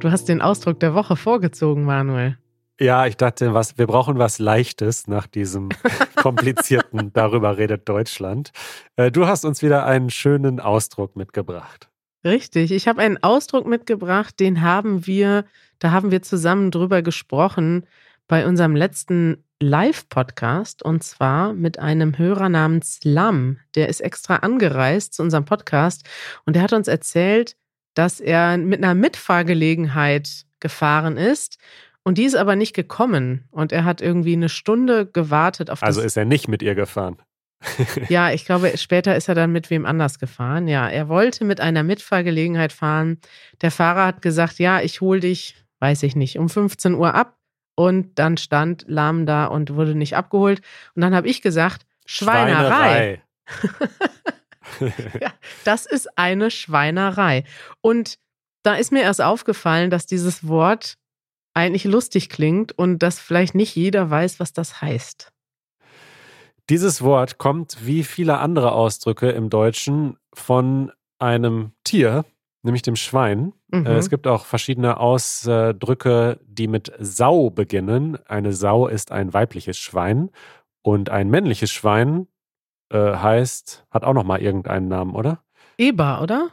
Du 0.00 0.10
hast 0.10 0.28
den 0.28 0.42
Ausdruck 0.42 0.80
der 0.80 0.94
Woche 0.94 1.16
vorgezogen, 1.16 1.84
Manuel. 1.84 2.36
Ja, 2.80 3.06
ich 3.06 3.16
dachte, 3.16 3.54
was, 3.54 3.78
wir 3.78 3.86
brauchen 3.86 4.18
was 4.18 4.38
Leichtes 4.38 5.06
nach 5.06 5.26
diesem 5.26 5.68
komplizierten 6.16 7.12
Darüber 7.12 7.56
redet 7.56 7.88
Deutschland. 7.88 8.50
Äh, 8.96 9.10
du 9.10 9.26
hast 9.26 9.44
uns 9.44 9.62
wieder 9.62 9.86
einen 9.86 10.10
schönen 10.10 10.58
Ausdruck 10.58 11.16
mitgebracht. 11.16 11.88
Richtig, 12.24 12.70
ich 12.70 12.88
habe 12.88 13.02
einen 13.02 13.22
Ausdruck 13.22 13.66
mitgebracht, 13.66 14.38
den 14.38 14.62
haben 14.62 15.06
wir, 15.06 15.44
da 15.78 15.90
haben 15.90 16.10
wir 16.10 16.22
zusammen 16.22 16.70
drüber 16.70 17.02
gesprochen 17.02 17.86
bei 18.28 18.46
unserem 18.46 18.76
letzten 18.76 19.44
Live-Podcast 19.62 20.82
und 20.82 21.02
zwar 21.02 21.52
mit 21.54 21.78
einem 21.78 22.18
Hörer 22.18 22.48
namens 22.48 23.00
Lam. 23.04 23.58
Der 23.74 23.88
ist 23.88 24.00
extra 24.00 24.36
angereist 24.36 25.14
zu 25.14 25.22
unserem 25.22 25.44
Podcast 25.44 26.06
und 26.44 26.56
der 26.56 26.62
hat 26.62 26.72
uns 26.72 26.88
erzählt, 26.88 27.56
dass 27.94 28.20
er 28.20 28.58
mit 28.58 28.82
einer 28.82 28.94
Mitfahrgelegenheit 28.94 30.44
gefahren 30.60 31.16
ist 31.16 31.58
und 32.02 32.18
die 32.18 32.24
ist 32.24 32.34
aber 32.34 32.56
nicht 32.56 32.74
gekommen 32.74 33.48
und 33.50 33.72
er 33.72 33.84
hat 33.84 34.00
irgendwie 34.00 34.32
eine 34.32 34.48
Stunde 34.48 35.06
gewartet 35.06 35.70
auf 35.70 35.82
Also 35.82 36.00
ist 36.00 36.16
er 36.16 36.24
nicht 36.24 36.48
mit 36.48 36.62
ihr 36.62 36.74
gefahren. 36.74 37.16
ja, 38.08 38.32
ich 38.32 38.44
glaube, 38.44 38.76
später 38.76 39.16
ist 39.16 39.28
er 39.28 39.36
dann 39.36 39.52
mit 39.52 39.70
wem 39.70 39.86
anders 39.86 40.18
gefahren. 40.18 40.66
Ja, 40.66 40.88
er 40.88 41.08
wollte 41.08 41.44
mit 41.44 41.60
einer 41.60 41.84
Mitfahrgelegenheit 41.84 42.72
fahren. 42.72 43.20
Der 43.60 43.70
Fahrer 43.70 44.06
hat 44.06 44.22
gesagt, 44.22 44.58
ja, 44.58 44.80
ich 44.80 45.00
hole 45.00 45.20
dich, 45.20 45.54
weiß 45.78 46.02
ich 46.02 46.16
nicht, 46.16 46.38
um 46.38 46.48
15 46.48 46.94
Uhr 46.94 47.14
ab. 47.14 47.36
Und 47.74 48.18
dann 48.18 48.36
stand 48.36 48.84
Lahm 48.86 49.26
da 49.26 49.46
und 49.46 49.74
wurde 49.74 49.94
nicht 49.94 50.16
abgeholt. 50.16 50.60
Und 50.94 51.02
dann 51.02 51.14
habe 51.14 51.28
ich 51.28 51.42
gesagt, 51.42 51.86
Schweinerei. 52.04 53.22
Schweinerei. 53.46 55.12
ja, 55.20 55.32
das 55.64 55.86
ist 55.86 56.18
eine 56.18 56.50
Schweinerei. 56.50 57.44
Und 57.80 58.18
da 58.62 58.74
ist 58.74 58.92
mir 58.92 59.02
erst 59.02 59.20
aufgefallen, 59.20 59.90
dass 59.90 60.06
dieses 60.06 60.46
Wort 60.46 60.96
eigentlich 61.54 61.84
lustig 61.84 62.28
klingt 62.28 62.72
und 62.72 63.00
dass 63.00 63.18
vielleicht 63.18 63.54
nicht 63.54 63.74
jeder 63.74 64.10
weiß, 64.10 64.40
was 64.40 64.52
das 64.52 64.80
heißt. 64.80 65.32
Dieses 66.70 67.02
Wort 67.02 67.38
kommt 67.38 67.84
wie 67.84 68.04
viele 68.04 68.38
andere 68.38 68.72
Ausdrücke 68.72 69.30
im 69.30 69.50
Deutschen 69.50 70.16
von 70.32 70.92
einem 71.18 71.72
Tier, 71.84 72.24
nämlich 72.62 72.82
dem 72.82 72.96
Schwein. 72.96 73.52
Äh, 73.72 73.78
mhm. 73.78 73.86
Es 73.86 74.10
gibt 74.10 74.26
auch 74.26 74.44
verschiedene 74.44 74.98
Ausdrücke, 74.98 76.38
die 76.44 76.68
mit 76.68 76.92
Sau 76.98 77.50
beginnen. 77.50 78.18
Eine 78.26 78.52
Sau 78.52 78.86
ist 78.86 79.12
ein 79.12 79.32
weibliches 79.32 79.78
Schwein 79.78 80.30
und 80.82 81.10
ein 81.10 81.30
männliches 81.30 81.70
Schwein 81.70 82.26
äh, 82.90 83.16
heißt, 83.16 83.86
hat 83.90 84.04
auch 84.04 84.12
noch 84.12 84.24
mal 84.24 84.40
irgendeinen 84.40 84.88
Namen, 84.88 85.14
oder? 85.14 85.42
Eber, 85.78 86.22
oder? 86.22 86.50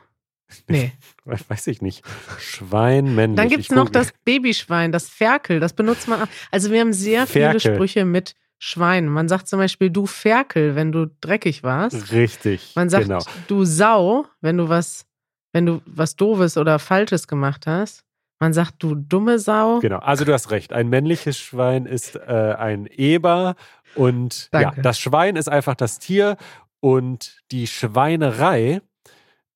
Nee. 0.67 0.93
Weiß 1.25 1.67
ich 1.67 1.83
nicht. 1.83 2.03
Schwein, 2.39 3.13
männlich. 3.13 3.37
Dann 3.37 3.49
gibt 3.49 3.63
es 3.65 3.69
noch 3.69 3.87
das 3.87 4.11
Babyschwein, 4.25 4.91
das 4.91 5.07
Ferkel, 5.07 5.59
das 5.59 5.73
benutzt 5.73 6.07
man 6.07 6.23
auch. 6.23 6.27
Also 6.49 6.71
wir 6.71 6.79
haben 6.79 6.91
sehr 6.91 7.27
Ferkel. 7.27 7.59
viele 7.59 7.75
Sprüche 7.75 8.03
mit 8.03 8.33
Schwein. 8.57 9.07
Man 9.07 9.27
sagt 9.27 9.47
zum 9.47 9.59
Beispiel 9.59 9.91
du 9.91 10.07
Ferkel, 10.07 10.75
wenn 10.75 10.91
du 10.91 11.05
dreckig 11.21 11.61
warst. 11.61 12.11
Richtig. 12.11 12.73
Man 12.75 12.89
sagt 12.89 13.03
genau. 13.03 13.23
du 13.47 13.63
Sau, 13.63 14.25
wenn 14.41 14.57
du 14.57 14.69
was 14.69 15.05
wenn 15.51 15.65
du 15.65 15.81
was 15.85 16.15
Doofes 16.15 16.57
oder 16.57 16.79
Falsches 16.79 17.27
gemacht 17.27 17.67
hast. 17.67 18.03
Man 18.41 18.53
sagt, 18.53 18.75
du 18.79 18.95
dumme 18.95 19.37
Sau. 19.37 19.79
Genau, 19.79 19.99
also 19.99 20.23
du 20.23 20.31
hast 20.31 20.49
recht. 20.51 20.71
Ein 20.71 20.87
männliches 20.87 21.37
Schwein 21.37 21.85
ist 21.85 22.15
äh, 22.15 22.55
ein 22.57 22.85
Eber 22.85 23.55
und 23.95 24.49
ja, 24.53 24.71
das 24.71 24.97
Schwein 24.99 25.35
ist 25.35 25.49
einfach 25.49 25.75
das 25.75 25.99
Tier 25.99 26.37
und 26.79 27.41
die 27.51 27.67
Schweinerei, 27.67 28.81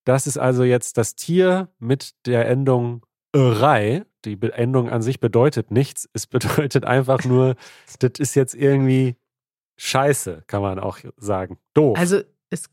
das 0.03 0.27
ist 0.27 0.37
also 0.37 0.63
jetzt 0.63 0.97
das 0.97 1.15
Tier 1.15 1.69
mit 1.79 2.13
der 2.25 2.47
Endung 2.49 3.05
Rei. 3.35 4.05
Die 4.25 4.37
Endung 4.41 4.89
an 4.89 5.01
sich 5.01 5.19
bedeutet 5.19 5.71
nichts. 5.71 6.09
Es 6.13 6.27
bedeutet 6.27 6.85
einfach 6.85 7.23
nur, 7.23 7.55
das 7.99 8.19
ist 8.19 8.35
jetzt 8.35 8.53
irgendwie 8.53 9.15
scheiße, 9.77 10.43
kann 10.47 10.61
man 10.61 10.79
auch 10.79 10.99
sagen. 11.17 11.57
Doof. 11.73 11.97
Also 11.97 12.21
es, 12.49 12.69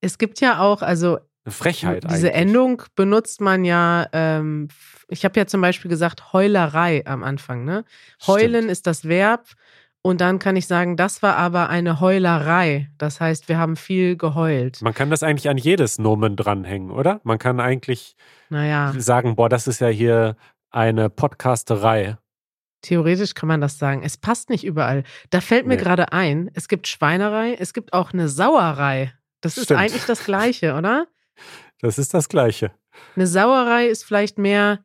es 0.00 0.18
gibt 0.18 0.40
ja 0.40 0.60
auch, 0.60 0.82
also 0.82 1.18
eine 1.44 1.52
Frechheit 1.52 2.04
Diese 2.04 2.28
eigentlich. 2.28 2.34
Endung 2.48 2.82
benutzt 2.96 3.40
man 3.40 3.64
ja, 3.64 4.06
ähm, 4.12 4.68
ich 5.08 5.24
habe 5.24 5.38
ja 5.40 5.46
zum 5.46 5.60
Beispiel 5.60 5.88
gesagt 5.88 6.32
Heulerei 6.32 7.02
am 7.06 7.22
Anfang. 7.22 7.64
Ne? 7.64 7.84
Heulen 8.26 8.54
Stimmt. 8.62 8.70
ist 8.70 8.86
das 8.86 9.08
Verb 9.08 9.46
Und 10.02 10.20
dann 10.22 10.38
kann 10.38 10.56
ich 10.56 10.66
sagen, 10.66 10.96
das 10.96 11.22
war 11.22 11.36
aber 11.36 11.68
eine 11.68 12.00
Heulerei. 12.00 12.90
Das 12.98 13.20
heißt, 13.20 13.48
wir 13.48 13.58
haben 13.58 13.76
viel 13.76 14.16
geheult. 14.16 14.80
Man 14.82 14.94
kann 14.94 15.10
das 15.10 15.22
eigentlich 15.22 15.48
an 15.50 15.58
jedes 15.58 15.98
Nomen 15.98 16.36
dranhängen, 16.36 16.90
oder? 16.90 17.20
Man 17.22 17.38
kann 17.38 17.60
eigentlich 17.60 18.16
Naja, 18.48 18.94
sagen, 18.96 19.36
boah, 19.36 19.48
das 19.50 19.66
ist 19.66 19.80
ja 19.80 19.88
hier 19.88 20.36
eine 20.70 21.10
Podcasterei. 21.10 22.16
theoretisch 22.82 23.34
kann 23.34 23.48
man 23.48 23.60
das 23.60 23.78
sagen. 23.78 24.02
Es 24.02 24.16
passt 24.16 24.48
nicht 24.48 24.64
überall. 24.64 25.02
Da 25.30 25.40
fällt 25.42 25.66
mir 25.66 25.76
Nee. 25.76 25.82
gerade 25.82 26.12
ein, 26.12 26.50
es 26.54 26.68
gibt 26.68 26.86
Schweinerei, 26.88 27.54
es 27.58 27.74
gibt 27.74 27.92
auch 27.92 28.12
eine 28.14 28.28
Sauerei. 28.28 29.12
Das 29.42 29.58
ist 29.58 29.64
Stimmt. 29.64 29.80
eigentlich 29.80 30.04
das 30.06 30.24
Gleiche, 30.24 30.74
oder? 30.74 31.06
Das 31.80 31.98
ist 31.98 32.14
das 32.14 32.28
Gleiche. 32.28 32.72
Eine 33.16 33.26
Sauerei 33.26 33.86
ist 33.86 34.04
vielleicht 34.04 34.38
mehr, 34.38 34.84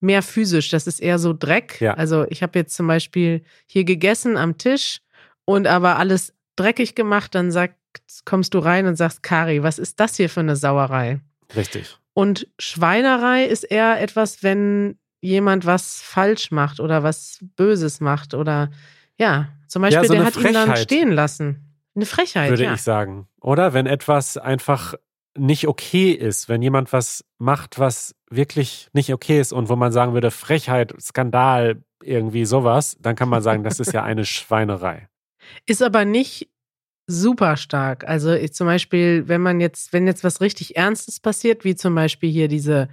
mehr 0.00 0.22
physisch. 0.22 0.70
Das 0.70 0.86
ist 0.86 1.00
eher 1.00 1.18
so 1.18 1.32
Dreck. 1.32 1.80
Ja. 1.80 1.94
Also 1.94 2.26
ich 2.28 2.42
habe 2.42 2.58
jetzt 2.58 2.74
zum 2.74 2.86
Beispiel 2.86 3.42
hier 3.66 3.84
gegessen 3.84 4.36
am 4.36 4.58
Tisch 4.58 5.00
und 5.44 5.66
aber 5.66 5.98
alles 5.98 6.34
dreckig 6.56 6.94
gemacht. 6.94 7.34
Dann 7.34 7.50
sagt, 7.50 7.76
kommst 8.24 8.54
du 8.54 8.58
rein 8.58 8.86
und 8.86 8.96
sagst, 8.96 9.22
Kari, 9.22 9.62
was 9.62 9.78
ist 9.78 10.00
das 10.00 10.16
hier 10.16 10.30
für 10.30 10.40
eine 10.40 10.56
Sauerei? 10.56 11.20
Richtig. 11.54 11.98
Und 12.14 12.46
Schweinerei 12.58 13.44
ist 13.44 13.64
eher 13.64 14.00
etwas, 14.00 14.42
wenn 14.42 14.98
jemand 15.20 15.66
was 15.66 16.00
falsch 16.02 16.50
macht 16.50 16.80
oder 16.80 17.02
was 17.02 17.38
Böses 17.56 18.00
macht 18.00 18.34
oder 18.34 18.70
ja, 19.18 19.48
zum 19.68 19.82
Beispiel, 19.82 20.06
so 20.06 20.14
der 20.14 20.24
hat 20.24 20.36
ihn 20.36 20.52
dann 20.52 20.68
Frechheit. 20.68 20.78
stehen 20.78 21.12
lassen. 21.12 21.78
Eine 21.94 22.06
Frechheit, 22.06 22.50
würde 22.50 22.64
ja. 22.64 22.74
ich 22.74 22.82
sagen. 22.82 23.28
Oder 23.40 23.72
wenn 23.72 23.86
etwas 23.86 24.36
einfach 24.36 24.94
nicht 25.36 25.66
okay 25.68 26.10
ist, 26.12 26.48
wenn 26.48 26.62
jemand 26.62 26.92
was 26.92 27.24
macht, 27.38 27.78
was 27.78 28.14
wirklich 28.30 28.88
nicht 28.92 29.12
okay 29.12 29.40
ist 29.40 29.52
und 29.52 29.68
wo 29.68 29.76
man 29.76 29.92
sagen 29.92 30.12
würde, 30.14 30.30
Frechheit, 30.30 30.94
Skandal, 31.00 31.82
irgendwie 32.02 32.44
sowas, 32.44 32.96
dann 33.00 33.16
kann 33.16 33.28
man 33.28 33.42
sagen, 33.42 33.62
das 33.64 33.80
ist 33.80 33.92
ja 33.92 34.02
eine 34.04 34.24
Schweinerei. 34.24 35.08
Ist 35.66 35.82
aber 35.82 36.04
nicht 36.04 36.48
super 37.06 37.56
stark. 37.56 38.04
Also 38.06 38.32
ich, 38.32 38.52
zum 38.54 38.66
Beispiel, 38.66 39.28
wenn 39.28 39.40
man 39.40 39.60
jetzt, 39.60 39.92
wenn 39.92 40.06
jetzt 40.06 40.24
was 40.24 40.40
richtig 40.40 40.76
Ernstes 40.76 41.20
passiert, 41.20 41.64
wie 41.64 41.74
zum 41.74 41.94
Beispiel 41.94 42.30
hier 42.30 42.48
diese, 42.48 42.88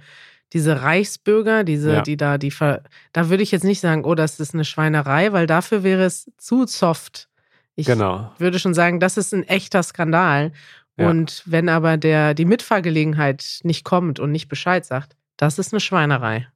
diese 0.52 0.82
Reichsbürger, 0.82 1.62
diese, 1.64 1.92
Ja. 1.94 2.00
die 2.02 2.16
da, 2.16 2.38
die 2.38 2.50
ver, 2.50 2.82
da 3.12 3.28
würde 3.30 3.42
ich 3.42 3.50
jetzt 3.52 3.64
nicht 3.64 3.80
sagen, 3.80 4.04
oh, 4.04 4.14
das 4.14 4.40
ist 4.40 4.54
eine 4.54 4.64
Schweinerei, 4.64 5.32
weil 5.32 5.46
dafür 5.46 5.82
wäre 5.82 6.04
es 6.04 6.30
zu 6.38 6.66
soft. 6.66 7.28
Ich 7.76 7.86
Genau. 7.86 8.32
würde 8.38 8.58
schon 8.58 8.74
sagen, 8.74 8.98
das 9.00 9.16
ist 9.16 9.32
ein 9.32 9.44
echter 9.44 9.82
Skandal. 9.82 10.52
Ja. 10.96 11.08
Und 11.08 11.42
wenn 11.46 11.68
aber 11.68 11.96
der, 11.96 12.34
die 12.34 12.44
Mitfahrgelegenheit 12.44 13.60
nicht 13.62 13.84
kommt 13.84 14.20
und 14.20 14.32
nicht 14.32 14.48
Bescheid 14.48 14.84
sagt, 14.84 15.16
das 15.36 15.58
ist 15.58 15.72
eine 15.72 15.80
Schweinerei. 15.80 16.48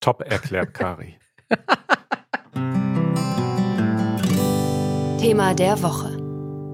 Top 0.00 0.20
erklärt, 0.20 0.74
Kari. 0.74 1.18
Thema 5.18 5.54
der 5.54 5.82
Woche. 5.82 6.24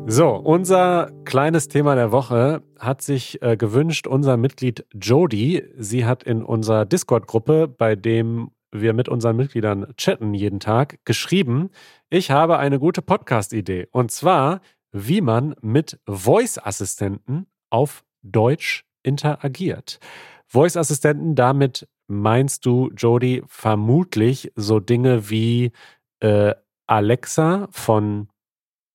So, 0.07 0.35
unser 0.35 1.12
kleines 1.24 1.68
Thema 1.68 1.94
der 1.94 2.11
Woche 2.11 2.62
hat 2.79 3.00
sich 3.00 3.40
äh, 3.42 3.57
gewünscht 3.57 4.09
unser 4.09 4.37
Mitglied 4.37 4.85
Jody. 4.92 5.62
Sie 5.79 6.05
hat 6.05 6.24
in 6.24 6.42
unserer 6.42 6.85
Discord-Gruppe, 6.85 7.68
bei 7.68 7.94
dem 7.94 8.50
wir 8.72 8.92
mit 8.92 9.09
unseren 9.09 9.37
Mitgliedern 9.37 9.94
chatten 9.96 10.35
jeden 10.35 10.59
Tag, 10.59 10.98
geschrieben, 11.05 11.70
ich 12.09 12.31
habe 12.31 12.59
eine 12.59 12.79
gute 12.79 13.03
Podcast-Idee. 13.03 13.87
Und 13.92 14.11
zwar, 14.11 14.61
wie 14.92 15.20
man 15.20 15.55
mit 15.61 16.00
Voice-Assistenten 16.07 17.46
auf 17.70 18.05
Deutsch 18.22 18.85
interagiert. 19.03 19.98
Voice-Assistenten, 20.46 21.35
damit 21.35 21.88
meinst 22.07 22.66
du, 22.66 22.90
Jody, 22.96 23.42
vermutlich 23.46 24.53
so 24.57 24.81
Dinge 24.81 25.31
wie 25.31 25.72
äh, 26.20 26.55
Alexa 26.87 27.68
von 27.70 28.29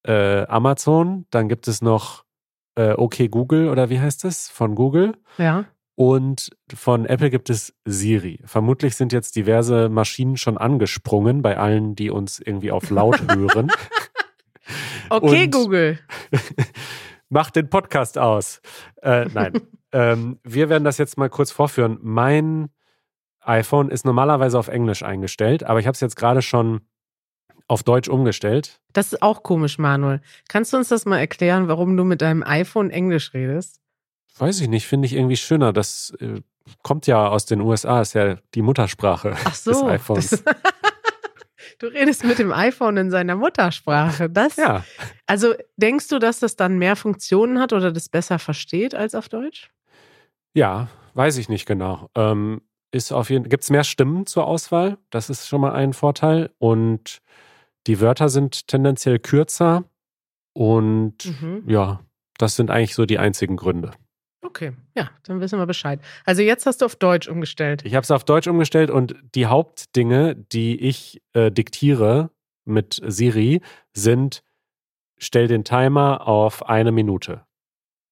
äh, 0.06 0.46
Amazon, 0.48 1.26
dann 1.32 1.48
gibt 1.48 1.68
es 1.68 1.82
noch 1.82 2.26
äh, 2.76 2.92
OK 2.94 3.32
Google 3.32 3.70
oder 3.70 3.90
wie 3.90 4.00
heißt 4.00 4.26
es? 4.26 4.50
Von 4.50 4.76
Google. 4.76 5.14
Ja. 5.38 5.66
Und 5.96 6.50
von 6.74 7.06
Apple 7.06 7.30
gibt 7.30 7.50
es 7.50 7.74
Siri. 7.86 8.42
Vermutlich 8.44 8.98
sind 8.98 9.14
jetzt 9.14 9.38
diverse 9.38 9.88
Maschinen 9.88 10.36
schon 10.36 10.58
angesprungen 10.58 11.42
bei 11.42 11.58
allen, 11.58 11.96
die 11.96 12.10
uns 12.10 12.40
irgendwie 12.40 12.72
auf 12.72 12.90
laut 12.90 13.22
hören. 13.34 13.72
Okay, 15.10 15.44
Und- 15.44 15.52
Google. 15.52 16.00
Mach 17.30 17.50
den 17.50 17.70
Podcast 17.70 18.18
aus. 18.18 18.62
Äh, 19.02 19.26
nein. 19.34 19.54
ähm, 19.92 20.40
wir 20.44 20.70
werden 20.70 20.84
das 20.84 20.98
jetzt 20.98 21.18
mal 21.18 21.30
kurz 21.30 21.52
vorführen. 21.52 21.98
Mein 22.02 22.70
iPhone 23.42 23.90
ist 23.90 24.06
normalerweise 24.06 24.58
auf 24.58 24.68
Englisch 24.68 25.04
eingestellt, 25.04 25.64
aber 25.64 25.80
ich 25.80 25.88
habe 25.88 25.96
es 25.96 26.02
jetzt 26.02 26.16
gerade 26.16 26.42
schon 26.42 26.82
auf 27.68 27.84
Deutsch 27.84 28.10
umgestellt. 28.10 28.80
Das 28.94 29.14
ist 29.14 29.22
auch 29.22 29.42
komisch, 29.44 29.80
Manuel. 29.80 30.22
Kannst 30.48 30.72
du 30.74 30.78
uns 30.78 30.90
das 30.90 31.06
mal 31.06 31.18
erklären, 31.18 31.68
warum 31.68 31.98
du 31.98 32.04
mit 32.04 32.22
deinem 32.22 32.44
iPhone 32.44 32.92
Englisch 32.92 33.34
redest? 33.34 33.82
Weiß 34.38 34.62
ich 34.62 34.68
nicht, 34.68 34.86
finde 34.86 35.08
ich 35.08 35.14
irgendwie 35.14 35.38
schöner. 35.38 35.74
Das 35.74 36.14
äh, 36.20 36.42
kommt 36.84 37.08
ja 37.08 37.28
aus 37.28 37.46
den 37.46 37.62
USA, 37.62 38.02
ist 38.02 38.14
ja 38.14 38.36
die 38.54 38.62
Muttersprache 38.62 39.36
Ach 39.46 39.56
so. 39.56 39.72
des 39.72 39.84
iPhones. 39.84 40.44
du 41.80 41.88
redest 41.88 42.24
mit 42.24 42.40
dem 42.40 42.52
iPhone 42.52 42.98
in 42.98 43.12
seiner 43.12 43.36
Muttersprache. 43.36 44.30
Das, 44.30 44.56
ja, 44.58 44.84
Also 45.28 45.54
denkst 45.78 46.08
du, 46.10 46.20
dass 46.20 46.40
das 46.40 46.56
dann 46.56 46.78
mehr 46.78 46.96
Funktionen 46.96 47.60
hat 47.60 47.74
oder 47.74 47.92
das 47.92 48.10
besser 48.10 48.40
versteht 48.40 48.96
als 48.96 49.16
auf 49.16 49.30
Deutsch? 49.30 49.70
ja, 50.54 50.88
weiß 51.16 51.38
ich 51.38 51.50
nicht 51.50 51.66
genau. 51.66 52.10
Ähm, 52.16 52.62
ist 52.92 53.12
auf 53.12 53.30
jeden 53.30 53.50
Gibt 53.50 53.64
es 53.64 53.70
mehr 53.70 53.84
Stimmen 53.84 54.26
zur 54.26 54.48
Auswahl? 54.48 54.98
Das 55.10 55.30
ist 55.30 55.48
schon 55.48 55.62
mal 55.62 55.74
ein 55.74 55.92
Vorteil. 55.94 56.52
Und 56.60 57.20
die 57.88 58.00
Wörter 58.00 58.30
sind 58.30 58.68
tendenziell 58.68 59.20
kürzer. 59.20 59.84
Und 60.54 61.26
Mhm. 61.26 61.64
ja, 61.68 62.00
das 62.38 62.56
sind 62.56 62.72
eigentlich 62.72 62.96
so 62.96 63.06
die 63.06 63.20
einzigen 63.20 63.58
Gründe. 63.58 63.92
Okay, 64.56 64.72
ja, 64.96 65.12
dann 65.24 65.42
wissen 65.42 65.60
wir 65.60 65.66
Bescheid. 65.66 66.00
Also 66.24 66.42
jetzt 66.42 66.66
hast 66.66 66.82
du 66.82 66.86
auf 66.86 66.96
Deutsch 66.96 67.28
umgestellt. 67.28 67.84
Ich 67.84 67.94
habe 67.94 68.06
es 68.06 68.12
auf 68.12 68.24
Deutsch 68.24 68.48
umgestellt 68.48 68.90
und 68.90 69.14
die 69.36 69.48
Hauptdinge, 69.48 70.34
die 70.34 70.80
ich 70.80 71.22
äh, 71.34 71.52
diktiere 71.52 72.32
mit 72.64 73.02
Siri, 73.06 73.62
sind: 73.94 74.44
stell 75.18 75.50
den 75.50 75.66
Timer 75.66 76.26
auf 76.26 76.70
eine 76.70 76.94
Minute. 76.94 77.46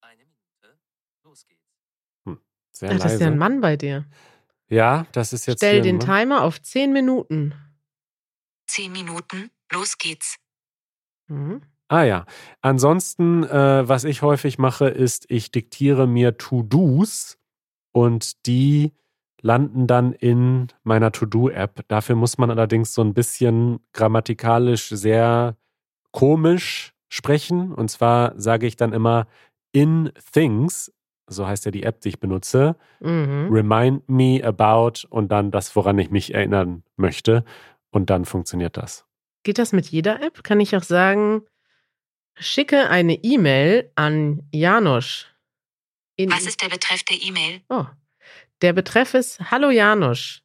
Eine 0.01 0.25
Minute. 0.25 0.77
Los 1.23 1.47
geht's. 1.47 1.62
Sehr 2.73 2.91
Ach, 2.91 2.97
das 2.97 3.13
ist 3.13 3.21
ja 3.21 3.27
ein 3.27 3.34
leise. 3.34 3.39
Mann 3.39 3.62
bei 3.62 3.77
dir. 3.77 4.06
Ja, 4.67 5.08
das 5.13 5.32
ist 5.32 5.45
jetzt. 5.45 5.60
Stell 5.60 5.75
hier 5.75 5.82
den 5.84 5.99
Mann. 5.99 6.08
Timer 6.08 6.43
auf 6.43 6.62
10 6.62 6.91
Minuten. 6.91 7.53
Zehn 8.67 8.91
Minuten, 8.91 9.49
los 9.71 9.97
geht's. 9.97 10.36
Mhm. 11.27 11.62
Ah 11.89 12.04
ja. 12.04 12.26
Ansonsten, 12.62 13.43
äh, 13.43 13.88
was 13.88 14.04
ich 14.04 14.22
häufig 14.22 14.58
mache, 14.58 14.88
ist, 14.88 15.26
ich 15.30 15.52
diktiere 15.52 16.08
mir 16.08 16.38
To-Dos 16.38 17.38
und 17.91 18.46
die 18.48 18.93
landen 19.41 19.88
dann 19.88 20.13
in 20.13 20.67
meiner 20.84 21.12
To-Do-App. 21.12 21.82
Dafür 21.89 22.15
muss 22.15 22.38
man 22.38 22.50
allerdings 22.50 22.93
so 22.93 23.02
ein 23.04 23.13
bisschen 23.13 23.80
grammatikalisch 23.91 24.89
sehr 24.89 25.58
komisch 26.12 26.93
sprechen. 27.10 27.74
Und 27.74 27.89
zwar 27.91 28.34
sage 28.39 28.65
ich 28.65 28.76
dann 28.78 28.93
immer 28.93 29.28
in 29.74 30.12
Things, 30.34 30.91
so 31.28 31.46
heißt 31.48 31.65
ja 31.65 31.72
die 31.72 31.84
App, 31.84 32.02
die 32.02 32.10
ich 32.10 32.19
benutze, 32.19 32.76
Mhm. 33.02 33.50
remind 33.52 34.08
me 34.10 34.41
about 34.43 35.06
und 35.10 35.32
dann 35.32 35.52
das, 35.52 35.76
woran 35.76 36.00
ich 36.00 36.10
mich 36.10 36.34
erinnern 36.34 36.84
möchte. 36.96 37.43
Und 37.91 38.10
dann 38.10 38.26
funktioniert 38.26 38.78
das. 38.78 39.06
Geht 39.43 39.58
das 39.60 39.74
mit 39.74 39.88
jeder 39.88 40.22
App? 40.24 40.43
Kann 40.43 40.60
ich 40.62 40.76
auch 40.76 40.84
sagen, 40.84 41.43
schicke 42.36 42.89
eine 42.89 43.15
E-Mail 43.24 43.91
an 43.96 44.48
Janusz. 44.52 45.28
In, 46.15 46.32
Was 46.32 46.46
ist 46.46 46.62
der 46.62 46.69
Betreff 46.69 47.04
der 47.04 47.22
E-Mail? 47.22 47.62
Oh, 47.69 47.86
der 48.62 48.74
Betreff 48.74 49.13
ist 49.13 49.39
Hallo 49.52 49.69
Janusz. 49.69 50.41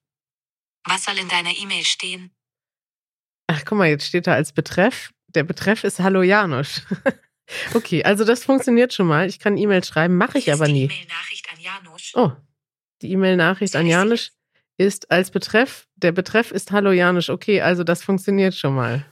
Was 0.85 1.05
soll 1.05 1.19
in 1.19 1.29
deiner 1.29 1.57
E-Mail 1.57 1.85
stehen? 1.85 2.31
Ach, 3.47 3.65
guck 3.65 3.79
mal, 3.79 3.89
jetzt 3.89 4.07
steht 4.07 4.27
da 4.27 4.35
als 4.35 4.53
Betreff. 4.53 5.13
Der 5.29 5.45
Betreff 5.45 5.85
ist 5.85 6.01
Hallo 6.01 6.23
Janusz. 6.23 6.83
okay, 7.75 8.03
also 8.05 8.25
das 8.25 8.45
funktioniert 8.45 8.93
schon 8.93 9.07
mal. 9.07 9.29
Ich 9.29 9.39
kann 9.39 9.57
E-Mail 9.57 9.85
schreiben, 9.85 10.17
mache 10.17 10.39
ich 10.39 10.45
Hier 10.45 10.55
aber 10.55 10.67
die 10.67 10.73
nie. 10.73 10.85
E-Mail-Nachricht 10.85 11.53
an 11.53 11.61
Janusz. 11.61 12.13
Oh, 12.15 12.33
die 13.03 13.13
E-Mail-Nachricht 13.13 13.77
an 13.77 13.87
Janusz 13.87 14.33
ist 14.79 15.11
als 15.11 15.31
Betreff. 15.31 15.87
Der 15.97 16.13
Betreff 16.13 16.51
ist 16.51 16.71
Hallo 16.71 16.93
Janusz. 16.93 17.29
Okay, 17.29 17.61
also 17.61 17.85
das 17.85 18.03
funktioniert 18.03 18.55
schon 18.55 18.75
mal. 18.75 19.05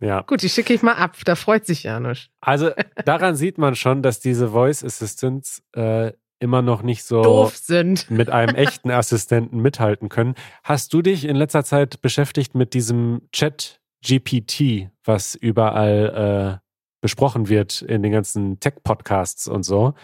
Ja. 0.00 0.22
Gut, 0.22 0.42
die 0.42 0.48
schicke 0.48 0.74
ich 0.74 0.82
mal 0.82 0.94
ab. 0.94 1.16
Da 1.24 1.34
freut 1.34 1.66
sich 1.66 1.84
Janusz. 1.84 2.28
Also 2.40 2.70
daran 3.04 3.34
sieht 3.36 3.58
man 3.58 3.74
schon, 3.74 4.02
dass 4.02 4.20
diese 4.20 4.50
Voice 4.50 4.84
Assistants 4.84 5.62
äh, 5.74 6.12
immer 6.38 6.62
noch 6.62 6.82
nicht 6.82 7.04
so 7.04 7.22
Doof 7.22 7.56
sind. 7.56 8.10
mit 8.10 8.30
einem 8.30 8.54
echten 8.54 8.90
Assistenten 8.90 9.60
mithalten 9.60 10.08
können. 10.08 10.34
Hast 10.62 10.92
du 10.92 11.02
dich 11.02 11.24
in 11.24 11.36
letzter 11.36 11.64
Zeit 11.64 12.02
beschäftigt 12.02 12.54
mit 12.54 12.74
diesem 12.74 13.22
Chat 13.32 13.80
GPT, 14.04 14.90
was 15.04 15.34
überall 15.34 16.60
äh, 16.60 16.66
besprochen 17.00 17.48
wird 17.48 17.82
in 17.82 18.02
den 18.02 18.12
ganzen 18.12 18.60
Tech-Podcasts 18.60 19.48
und 19.48 19.62
so 19.62 19.94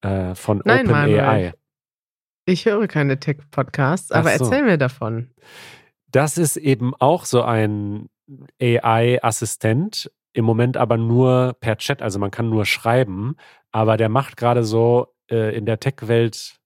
äh, 0.00 0.34
von 0.34 0.62
Nein, 0.64 0.86
OpenAI? 0.86 1.52
Ich 2.46 2.64
höre 2.64 2.88
keine 2.88 3.20
Tech-Podcasts, 3.20 4.10
aber 4.10 4.36
so. 4.36 4.44
erzähl 4.44 4.62
mir 4.62 4.78
davon. 4.78 5.30
Das 6.10 6.38
ist 6.38 6.56
eben 6.56 6.94
auch 6.98 7.24
so 7.24 7.42
ein 7.42 8.08
AI-Assistent, 8.60 10.10
im 10.32 10.44
Moment 10.44 10.76
aber 10.76 10.96
nur 10.96 11.56
per 11.60 11.76
Chat, 11.76 12.02
also 12.02 12.18
man 12.18 12.30
kann 12.30 12.48
nur 12.48 12.64
schreiben, 12.64 13.36
aber 13.70 13.96
der 13.96 14.08
macht 14.08 14.36
gerade 14.36 14.64
so 14.64 15.14
äh, 15.30 15.56
in 15.56 15.66
der 15.66 15.80
Tech-Welt 15.80 16.56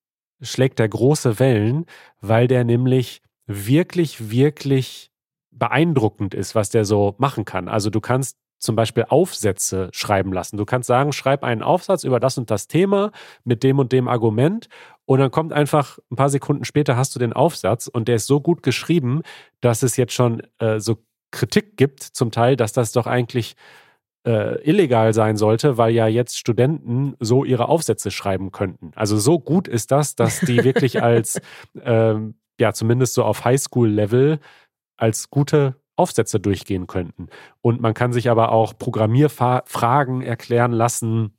schlägt 0.41 0.79
der 0.79 0.89
große 0.89 1.39
Wellen, 1.39 1.87
weil 2.21 2.47
der 2.47 2.65
nämlich 2.65 3.23
wirklich, 3.47 4.31
wirklich 4.31 5.11
beeindruckend 5.51 6.35
ist, 6.35 6.55
was 6.55 6.69
der 6.69 6.85
so 6.85 7.15
machen 7.19 7.45
kann. 7.45 7.69
Also 7.69 7.91
du 7.91 8.01
kannst 8.01 8.37
zum 8.59 8.77
Beispiel 8.77 9.05
Aufsätze 9.09 9.91
schreiben 9.93 10.33
lassen. 10.33 10.57
Du 10.57 10.65
kannst 10.65 10.87
sagen, 10.87 11.13
schreib 11.13 11.45
einen 11.45 11.63
Aufsatz 11.63 12.05
über 12.05 12.21
das 12.21 12.39
und 12.39 12.51
das 12.51 12.69
Thema 12.69 13.13
mit 13.45 13.63
dem 13.63 13.79
und 13.79 13.93
dem 13.93 14.09
Argument 14.09 14.69
und 15.05 15.21
dann 15.21 15.31
kommt 15.31 15.53
einfach 15.53 15.99
ein 16.11 16.17
paar 16.17 16.31
Sekunden 16.31 16.65
später 16.65 16.97
hast 16.97 17.15
du 17.15 17.19
den 17.19 17.33
Aufsatz 17.33 17.87
und 17.87 18.09
der 18.09 18.17
ist 18.17 18.27
so 18.27 18.41
gut 18.41 18.63
geschrieben, 18.63 19.23
dass 19.61 19.83
es 19.83 19.97
jetzt 19.97 20.15
schon 20.15 20.43
äh, 20.59 20.81
so 20.81 20.97
Kritik 21.37 21.77
gibt 21.77 22.03
zum 22.03 22.31
Teil, 22.31 22.57
dass 22.57 22.73
das 22.73 22.93
doch 22.93 23.07
eigentlich 23.07 23.57
äh, 24.27 24.61
illegal 24.69 25.13
sein 25.13 25.37
sollte, 25.37 25.77
weil 25.77 25.93
ja 25.93 26.07
jetzt 26.07 26.39
Studenten 26.39 27.15
so 27.21 27.45
ihre 27.45 27.69
Aufsätze 27.69 28.11
schreiben 28.11 28.53
könnten. 28.53 28.93
Also 28.97 29.19
so 29.19 29.39
gut 29.39 29.69
ist 29.69 29.93
das, 29.93 30.17
dass 30.17 30.41
die 30.41 30.65
wirklich 30.65 31.03
als, 31.03 31.41
ähm, 31.83 32.37
ja, 32.59 32.73
zumindest 32.73 33.13
so 33.15 33.23
auf 33.23 33.45
Highschool-Level 33.45 34.39
als 34.97 35.29
gute 35.29 35.77
Aufsätze 35.95 36.41
durchgehen 36.41 36.87
könnten. 36.87 37.29
Und 37.61 37.83
man 37.83 37.93
kann 37.93 38.15
sich 38.15 38.31
aber 38.31 38.51
auch 38.51 38.73
Programmierfragen 38.79 40.23
erklären 40.23 40.73
lassen, 40.73 41.36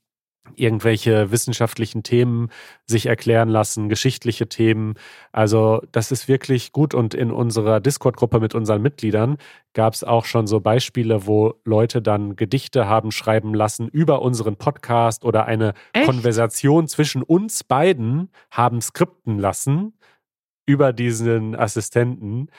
irgendwelche 0.56 1.32
wissenschaftlichen 1.32 2.04
Themen 2.04 2.50
sich 2.86 3.06
erklären 3.06 3.50
lassen, 3.50 3.90
geschichtliche 3.90 4.48
Themen. 4.48 4.96
Also 5.32 5.82
das 5.92 6.12
ist 6.12 6.28
wirklich 6.28 6.72
gut 6.72 6.94
und 6.94 7.14
in 7.14 7.32
unserer 7.32 7.80
Discord-Gruppe 7.80 8.40
mit 8.40 8.56
unseren 8.56 8.82
Mitgliedern 8.82 9.38
gab 9.74 9.94
es 9.94 10.04
auch 10.04 10.26
schon 10.26 10.48
so 10.48 10.60
Beispiele, 10.60 11.28
wo 11.28 11.56
Leute 11.66 12.02
dann 12.02 12.36
Gedichte 12.36 12.88
haben 12.88 13.12
schreiben 13.12 13.54
lassen 13.54 13.88
über 13.88 14.22
unseren 14.22 14.56
Podcast 14.56 15.26
oder 15.26 15.46
eine 15.46 15.74
Echt? 15.94 16.06
Konversation 16.06 16.88
zwischen 16.88 17.24
uns 17.24 17.64
beiden 17.64 18.30
haben 18.52 18.82
skripten 18.82 19.40
lassen 19.40 19.94
über 20.66 20.94
diesen 20.94 21.56
Assistenten 21.56 22.50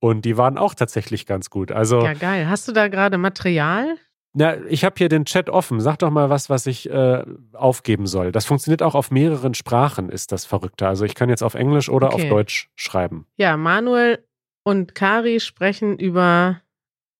und 0.00 0.24
die 0.24 0.36
waren 0.36 0.58
auch 0.58 0.74
tatsächlich 0.74 1.26
ganz 1.26 1.50
gut. 1.50 1.70
Also 1.70 2.02
Ja, 2.02 2.14
geil. 2.14 2.48
Hast 2.48 2.66
du 2.66 2.72
da 2.72 2.88
gerade 2.88 3.18
Material? 3.18 3.96
Na, 4.32 4.56
ich 4.66 4.84
habe 4.84 4.94
hier 4.96 5.08
den 5.08 5.24
Chat 5.24 5.50
offen. 5.50 5.80
Sag 5.80 5.98
doch 5.98 6.10
mal 6.10 6.30
was, 6.30 6.48
was 6.48 6.66
ich 6.66 6.88
äh, 6.88 7.24
aufgeben 7.52 8.06
soll. 8.06 8.30
Das 8.32 8.46
funktioniert 8.46 8.82
auch 8.82 8.94
auf 8.94 9.10
mehreren 9.10 9.54
Sprachen, 9.54 10.08
ist 10.08 10.30
das 10.32 10.44
Verrückte. 10.44 10.86
Also 10.86 11.04
ich 11.04 11.14
kann 11.14 11.28
jetzt 11.28 11.42
auf 11.42 11.54
Englisch 11.54 11.88
oder 11.88 12.12
Okay. 12.12 12.22
auf 12.24 12.28
Deutsch 12.28 12.70
schreiben. 12.76 13.26
Ja, 13.36 13.56
Manuel 13.56 14.24
und 14.62 14.94
Kari 14.94 15.40
sprechen 15.40 15.98
über 15.98 16.60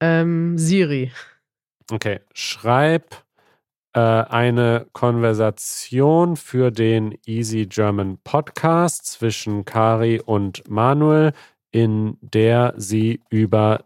ähm, 0.00 0.56
Siri. 0.56 1.10
Okay, 1.90 2.20
schreib 2.32 3.24
äh, 3.92 3.98
eine 4.00 4.86
Konversation 4.92 6.36
für 6.36 6.70
den 6.70 7.18
Easy 7.26 7.66
German 7.66 8.18
Podcast 8.22 9.06
zwischen 9.06 9.64
Kari 9.64 10.20
und 10.24 10.68
Manuel, 10.70 11.32
in 11.72 12.16
der 12.20 12.74
sie 12.76 13.20
über 13.30 13.84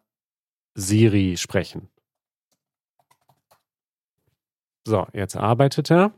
Siri 0.74 1.36
sprechen. 1.38 1.88
So, 4.86 5.06
jetzt 5.12 5.36
arbeitet 5.36 5.90
er. 5.90 6.12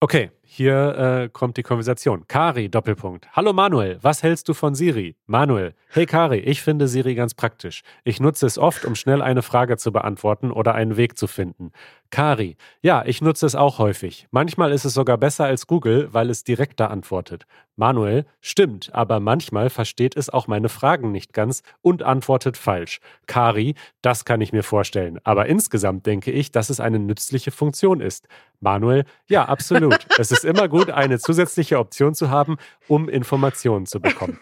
Okay, 0.00 0.30
hier 0.54 0.98
äh, 0.98 1.28
kommt 1.30 1.56
die 1.56 1.62
Konversation. 1.62 2.26
Kari, 2.28 2.68
Doppelpunkt. 2.68 3.26
Hallo 3.32 3.54
Manuel, 3.54 3.98
was 4.02 4.22
hältst 4.22 4.50
du 4.50 4.54
von 4.54 4.74
Siri? 4.74 5.16
Manuel, 5.24 5.74
hey 5.88 6.04
Kari, 6.04 6.40
ich 6.40 6.60
finde 6.60 6.88
Siri 6.88 7.14
ganz 7.14 7.32
praktisch. 7.32 7.82
Ich 8.04 8.20
nutze 8.20 8.44
es 8.44 8.58
oft, 8.58 8.84
um 8.84 8.94
schnell 8.94 9.22
eine 9.22 9.40
Frage 9.40 9.78
zu 9.78 9.92
beantworten 9.92 10.50
oder 10.50 10.74
einen 10.74 10.98
Weg 10.98 11.16
zu 11.16 11.26
finden. 11.26 11.72
Kari, 12.10 12.58
ja, 12.82 13.02
ich 13.06 13.22
nutze 13.22 13.46
es 13.46 13.54
auch 13.54 13.78
häufig. 13.78 14.26
Manchmal 14.30 14.72
ist 14.72 14.84
es 14.84 14.92
sogar 14.92 15.16
besser 15.16 15.46
als 15.46 15.66
Google, 15.66 16.10
weil 16.12 16.28
es 16.28 16.44
direkter 16.44 16.90
antwortet. 16.90 17.46
Manuel, 17.76 18.26
stimmt, 18.42 18.90
aber 18.92 19.18
manchmal 19.18 19.70
versteht 19.70 20.14
es 20.14 20.28
auch 20.28 20.46
meine 20.46 20.68
Fragen 20.68 21.10
nicht 21.10 21.32
ganz 21.32 21.62
und 21.80 22.02
antwortet 22.02 22.58
falsch. 22.58 23.00
Kari, 23.26 23.74
das 24.02 24.26
kann 24.26 24.42
ich 24.42 24.52
mir 24.52 24.62
vorstellen, 24.62 25.18
aber 25.24 25.46
insgesamt 25.46 26.04
denke 26.04 26.30
ich, 26.30 26.52
dass 26.52 26.68
es 26.68 26.80
eine 26.80 26.98
nützliche 26.98 27.50
Funktion 27.50 28.02
ist. 28.02 28.28
Manuel, 28.60 29.06
ja, 29.26 29.46
absolut. 29.46 30.06
es 30.18 30.30
ist 30.30 30.41
immer 30.44 30.68
gut, 30.68 30.90
eine 30.90 31.18
zusätzliche 31.18 31.78
Option 31.78 32.14
zu 32.14 32.30
haben, 32.30 32.56
um 32.88 33.08
Informationen 33.08 33.86
zu 33.86 34.00
bekommen. 34.00 34.38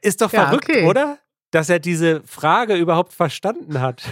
Ist 0.00 0.20
doch 0.20 0.32
Ja, 0.32 0.46
verrückt, 0.46 0.68
okay. 0.68 0.86
oder? 0.86 1.18
Dass 1.50 1.68
er 1.68 1.78
diese 1.78 2.22
Frage 2.24 2.76
überhaupt 2.76 3.12
verstanden 3.12 3.80
hat. 3.80 4.02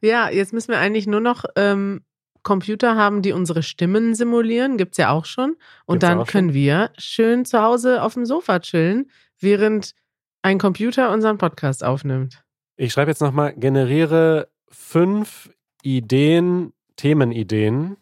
Ja, 0.00 0.28
jetzt 0.30 0.52
müssen 0.52 0.70
wir 0.72 0.78
eigentlich 0.78 1.06
nur 1.06 1.20
noch 1.20 1.44
ähm, 1.56 2.02
Computer 2.42 2.96
haben, 2.96 3.22
die 3.22 3.32
unsere 3.32 3.62
Stimmen 3.62 4.14
simulieren. 4.14 4.76
Gibt's 4.76 4.96
ja 4.98 5.10
auch 5.10 5.24
schon. 5.24 5.56
Und 5.86 6.00
Gibt's 6.00 6.06
dann 6.08 6.18
schon. 6.18 6.26
können 6.26 6.54
wir 6.54 6.90
schön 6.98 7.44
zu 7.44 7.60
Hause 7.62 8.02
auf 8.02 8.14
dem 8.14 8.24
Sofa 8.26 8.60
chillen, 8.60 9.10
während 9.40 9.94
ein 10.42 10.58
Computer 10.58 11.10
unseren 11.12 11.38
Podcast 11.38 11.82
aufnimmt. 11.84 12.42
Ich 12.76 12.92
schreibe 12.92 13.10
jetzt 13.10 13.20
nochmal, 13.20 13.54
generiere 13.54 14.48
fünf 14.68 15.50
Ideen, 15.82 16.72
Themenideen 16.96 17.96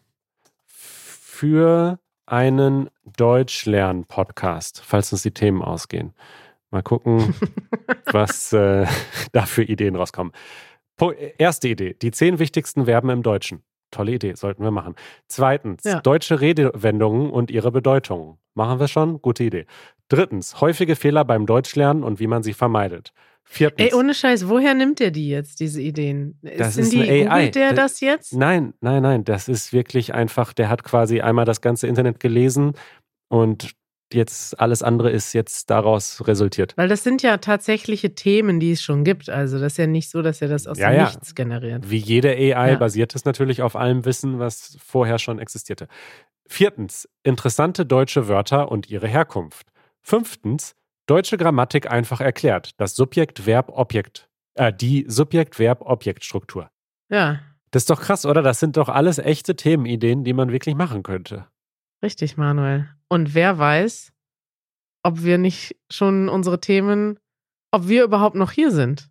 für 0.67 1.99
einen 2.27 2.89
Deutschlern-Podcast, 3.17 4.81
falls 4.85 5.11
uns 5.11 5.23
die 5.23 5.31
Themen 5.33 5.61
ausgehen. 5.61 6.13
Mal 6.71 6.83
gucken, 6.83 7.33
was 8.11 8.53
äh, 8.53 8.85
da 9.31 9.45
für 9.45 9.63
Ideen 9.63 9.95
rauskommen. 9.95 10.33
Po 10.97 11.11
erste 11.11 11.67
Idee, 11.69 11.93
die 11.93 12.11
zehn 12.11 12.39
wichtigsten 12.39 12.85
Verben 12.85 13.09
im 13.09 13.23
Deutschen. 13.23 13.63
Tolle 13.91 14.11
Idee, 14.13 14.33
sollten 14.35 14.63
wir 14.63 14.71
machen. 14.71 14.95
Zweitens, 15.27 15.83
Ja. 15.85 16.01
deutsche 16.01 16.41
Redewendungen 16.41 17.29
und 17.31 17.49
ihre 17.51 17.71
Bedeutung. 17.71 18.37
Machen 18.53 18.79
wir 18.79 18.87
schon? 18.89 19.21
Gute 19.21 19.45
Idee. 19.45 19.65
Drittens, 20.09 20.59
häufige 20.59 20.95
Fehler 20.97 21.23
beim 21.23 21.45
Deutschlernen 21.45 22.03
und 22.03 22.19
wie 22.19 22.27
man 22.27 22.43
sie 22.43 22.53
vermeidet. 22.53 23.13
Viertens, 23.49 23.87
Ey, 23.91 23.97
ohne 23.97 24.13
Scheiß, 24.13 24.49
woher 24.49 24.73
nimmt 24.73 24.99
der 24.99 25.09
die 25.11 25.29
jetzt, 25.29 25.61
diese 25.61 25.81
Ideen? 25.81 26.37
Das 26.41 26.73
Sind 26.75 26.83
ist 26.83 26.93
die, 26.93 27.09
eine 27.09 27.31
AI. 27.31 27.49
der 27.49 27.69
Da- 27.69 27.75
das 27.83 28.01
jetzt? 28.01 28.33
Nein, 28.33 28.73
nein, 28.81 29.01
nein, 29.01 29.23
das 29.23 29.47
ist 29.47 29.71
wirklich 29.71 30.13
einfach, 30.13 30.51
der 30.53 30.69
hat 30.69 30.83
quasi 30.83 31.21
einmal 31.21 31.45
das 31.45 31.61
ganze 31.61 31.87
Internet 31.87 32.19
gelesen 32.19 32.73
und 33.29 33.71
jetzt 34.13 34.59
alles 34.59 34.83
andere 34.83 35.11
ist 35.11 35.33
jetzt 35.33 35.69
daraus 35.69 36.27
resultiert. 36.27 36.73
Weil 36.77 36.87
das 36.89 37.03
sind 37.03 37.21
ja 37.23 37.37
tatsächliche 37.37 38.15
Themen, 38.15 38.59
die 38.59 38.71
es 38.71 38.81
schon 38.81 39.03
gibt. 39.03 39.29
Also 39.29 39.59
das 39.59 39.73
ist 39.73 39.77
ja 39.77 39.87
nicht 39.87 40.09
so, 40.09 40.21
dass 40.21 40.41
er 40.41 40.47
das 40.49 40.65
aus 40.67 40.77
Ja, 40.77 40.89
dem 40.91 40.97
ja. 40.97 41.03
Nichts 41.05 41.33
generiert. 41.35 41.89
Wie 41.89 41.97
jede 41.97 42.29
AI 42.29 42.71
Ja. 42.71 42.75
basiert 42.77 43.15
es 43.15 43.25
natürlich 43.25 43.61
auf 43.61 43.75
allem 43.75 44.05
Wissen, 44.05 44.39
was 44.39 44.77
vorher 44.85 45.19
schon 45.19 45.39
existierte. 45.39 45.87
Viertens, 46.47 47.09
interessante 47.23 47.85
deutsche 47.85 48.27
Wörter 48.27 48.71
und 48.71 48.89
ihre 48.89 49.07
Herkunft. 49.07 49.67
Fünftens, 50.01 50.73
deutsche 51.07 51.37
Grammatik 51.37 51.89
einfach 51.89 52.21
erklärt. 52.21 52.71
Das 52.77 52.95
Subjekt-Verb-Objekt, 52.95 54.29
äh, 54.55 54.71
die 54.71 55.05
Subjekt-Verb-Objekt-Struktur. 55.07 56.69
Ja, 57.09 57.39
Das 57.71 57.83
ist 57.83 57.89
doch 57.89 58.01
krass, 58.01 58.25
oder? 58.25 58.41
Das 58.41 58.59
sind 58.59 58.77
doch 58.77 58.89
alles 58.89 59.17
echte 59.17 59.55
Themenideen, 59.55 60.23
die 60.23 60.33
man 60.33 60.51
wirklich 60.51 60.75
machen 60.75 61.03
könnte. 61.03 61.47
richtig, 62.03 62.37
Manuel. 62.37 62.89
Und 63.09 63.33
wer 63.33 63.57
weiß, 63.57 64.13
ob 65.03 65.23
wir 65.23 65.37
nicht 65.37 65.75
schon 65.91 66.29
unsere 66.29 66.59
Themen, 66.59 67.17
ob 67.71 67.87
wir 67.87 68.03
überhaupt 68.03 68.35
noch 68.35 68.51
hier 68.51 68.71
sind. 68.71 69.09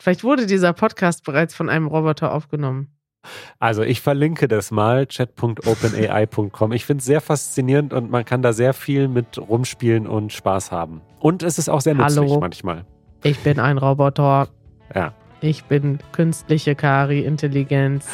Vielleicht 0.00 0.24
wurde 0.24 0.46
dieser 0.46 0.72
Podcast 0.72 1.24
bereits 1.24 1.54
von 1.54 1.68
einem 1.68 1.86
Roboter 1.86 2.32
aufgenommen. 2.32 2.96
Also 3.60 3.82
ich 3.82 4.00
verlinke 4.00 4.48
das 4.48 4.70
mal, 4.70 5.06
chat.openai.com. 5.06 6.72
Ich 6.72 6.86
finde 6.86 7.00
es 7.00 7.04
sehr 7.04 7.20
faszinierend 7.20 7.92
und 7.92 8.10
man 8.10 8.24
kann 8.24 8.40
da 8.40 8.54
sehr 8.54 8.72
viel 8.72 9.06
mit 9.06 9.36
rumspielen 9.36 10.06
und 10.06 10.32
Spaß 10.32 10.72
haben. 10.72 11.02
Und 11.18 11.42
es 11.42 11.58
ist 11.58 11.68
auch 11.68 11.82
sehr 11.82 11.92
nützlich 11.92 12.30
Hallo. 12.30 12.40
manchmal. 12.40 12.86
Ich 13.22 13.38
bin 13.40 13.60
ein 13.60 13.76
Roboter. 13.76 14.48
Ja. 14.94 15.12
Ich 15.42 15.64
bin 15.64 15.98
künstliche 16.12 16.74
Kari-Intelligenz. 16.74 18.08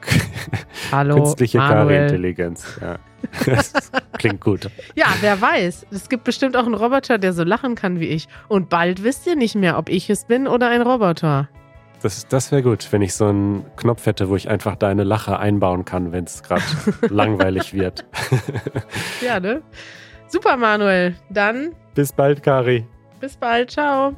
Hallo, 0.90 1.16
Künstliche. 1.16 1.58
Kari-Intelligenz. 1.58 2.80
Ja. 2.80 2.96
Das 3.44 3.74
klingt 4.16 4.40
gut. 4.40 4.70
Ja, 4.94 5.08
wer 5.20 5.38
weiß. 5.38 5.86
Es 5.90 6.08
gibt 6.08 6.24
bestimmt 6.24 6.56
auch 6.56 6.64
einen 6.64 6.74
Roboter, 6.74 7.18
der 7.18 7.34
so 7.34 7.44
lachen 7.44 7.74
kann 7.74 8.00
wie 8.00 8.06
ich. 8.06 8.26
Und 8.48 8.70
bald 8.70 9.04
wisst 9.04 9.26
ihr 9.26 9.36
nicht 9.36 9.54
mehr, 9.54 9.76
ob 9.76 9.90
ich 9.90 10.08
es 10.08 10.24
bin 10.24 10.48
oder 10.48 10.70
ein 10.70 10.80
Roboter. 10.80 11.50
Das, 12.02 12.26
das 12.26 12.50
wäre 12.50 12.62
gut, 12.62 12.88
wenn 12.90 13.00
ich 13.02 13.14
so 13.14 13.26
einen 13.26 13.64
Knopf 13.76 14.06
hätte, 14.06 14.28
wo 14.28 14.36
ich 14.36 14.48
einfach 14.48 14.74
deine 14.76 15.04
Lache 15.04 15.38
einbauen 15.38 15.84
kann, 15.84 16.10
wenn 16.12 16.24
es 16.24 16.42
gerade 16.42 16.62
langweilig 17.08 17.72
wird. 17.74 18.04
Ja, 19.20 19.38
ne? 19.38 19.62
Super, 20.26 20.56
Manuel. 20.56 21.14
Dann 21.30 21.74
Bis 21.94 22.12
bald, 22.12 22.42
Kari. 22.42 22.86
bis 23.20 23.36
bald. 23.36 23.70
Ciao. 23.70 24.14